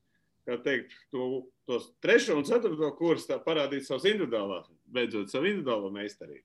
kā 0.51 0.61
teikt, 0.67 0.93
to, 1.15 1.47
tos 1.65 1.89
trešo 2.05 2.37
un 2.43 2.45
ceturto 2.45 2.93
kursu 2.99 3.41
parādīt 3.47 3.89
savus 3.89 4.05
individuālās, 4.11 4.69
beidzot 4.85 5.33
savu 5.33 5.49
individuālo 5.49 5.89
meistarību. 5.97 6.45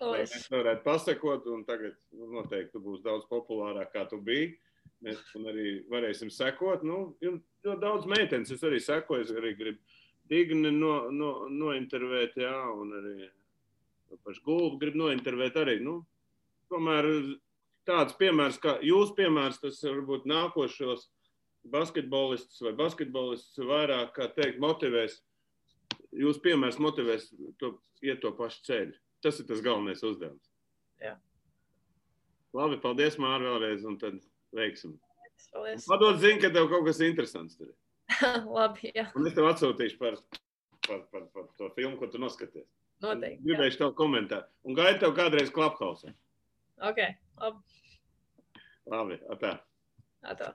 Lai 0.00 0.22
mēs 0.22 0.46
varētu 0.48 0.86
pasakot, 0.86 1.50
un 1.52 1.66
tagad 1.68 1.98
nu, 2.14 2.30
noteikti 2.38 2.76
tu 2.76 2.80
būsi 2.84 3.04
daudz 3.04 3.26
populārāk, 3.28 3.90
kā 3.92 4.06
tu 4.08 4.20
biji 4.24 4.54
Mēs 5.04 5.20
arī 5.40 5.80
varēsim 5.88 6.30
sekot. 6.32 6.82
Nu, 6.84 7.14
ļoti 7.24 7.80
daudz 7.80 8.08
meitenes 8.10 8.52
es 8.52 8.64
arī 8.66 8.80
sekoju. 8.84 9.24
Es 9.24 9.32
arī 9.32 9.54
gribu 9.56 9.80
Digni 10.30 10.70
no, 10.70 11.08
no, 11.10 11.30
nointervēt, 11.50 12.36
jā, 12.38 12.56
un 12.70 12.92
arī 13.00 13.30
pašu 14.22 14.44
gulbu 14.46 14.78
gribu 14.78 15.00
nointervēt 15.02 15.56
arī. 15.58 15.78
Nu, 15.82 15.96
tomēr 16.70 17.08
tāds 17.88 18.14
piemērs, 18.20 18.60
kā 18.62 18.76
jūs 18.86 19.10
piemērs, 19.16 19.58
tas 19.62 19.80
varbūt 19.82 20.28
nākošos 20.30 21.08
basketbolistus 21.70 22.62
vai 22.62 22.74
basketbolistus 22.78 23.66
vairāk, 23.66 24.14
kā 24.16 24.30
teikt, 24.36 24.60
motivēs. 24.62 25.18
Jūs 26.14 26.38
piemērs 26.42 26.78
motivēs 26.82 27.28
to 27.58 27.74
iet 28.02 28.22
to 28.22 28.32
pašu 28.36 28.62
ceļu. 28.68 28.94
Tas 29.20 29.42
ir 29.42 29.50
tas 29.50 29.60
galvenais 29.64 30.02
uzdevums. 30.06 30.46
Jā. 31.02 31.16
Labi, 32.56 32.78
paldies, 32.82 33.18
Mārā, 33.20 33.50
vēlreiz. 33.50 33.84
Un 33.86 33.98
tad 34.00 34.22
Veiksim. 34.56 34.96
Paldies. 35.54 35.86
Padod 35.88 36.20
ziņu, 36.22 36.40
ka 36.42 36.50
tev 36.54 36.68
kaut 36.70 36.86
kas 36.86 37.00
interesants 37.04 37.58
tur 37.58 37.70
ir. 37.70 37.76
Labi, 38.56 38.92
jā. 38.94 39.06
Un 39.18 39.28
es 39.30 39.36
tev 39.36 39.48
atsūtīšu 39.50 39.98
par, 40.00 40.18
par, 40.86 41.02
par, 41.12 41.26
par 41.34 41.48
to 41.58 41.70
filmu, 41.76 41.96
ko 42.00 42.10
tu 42.10 42.20
noskaties. 42.22 42.66
Noteikti. 43.04 43.42
Gribēšu 43.46 43.80
tev 43.80 43.94
komentēt. 43.98 44.50
Un 44.66 44.76
gaidu 44.76 45.00
tev 45.04 45.14
kādreiz 45.16 45.52
klaphausē. 45.54 46.12
Ok, 46.90 47.00
labi. 47.40 47.80
Labi, 48.90 49.20
atā. 49.32 49.54
Atā. 50.26 50.52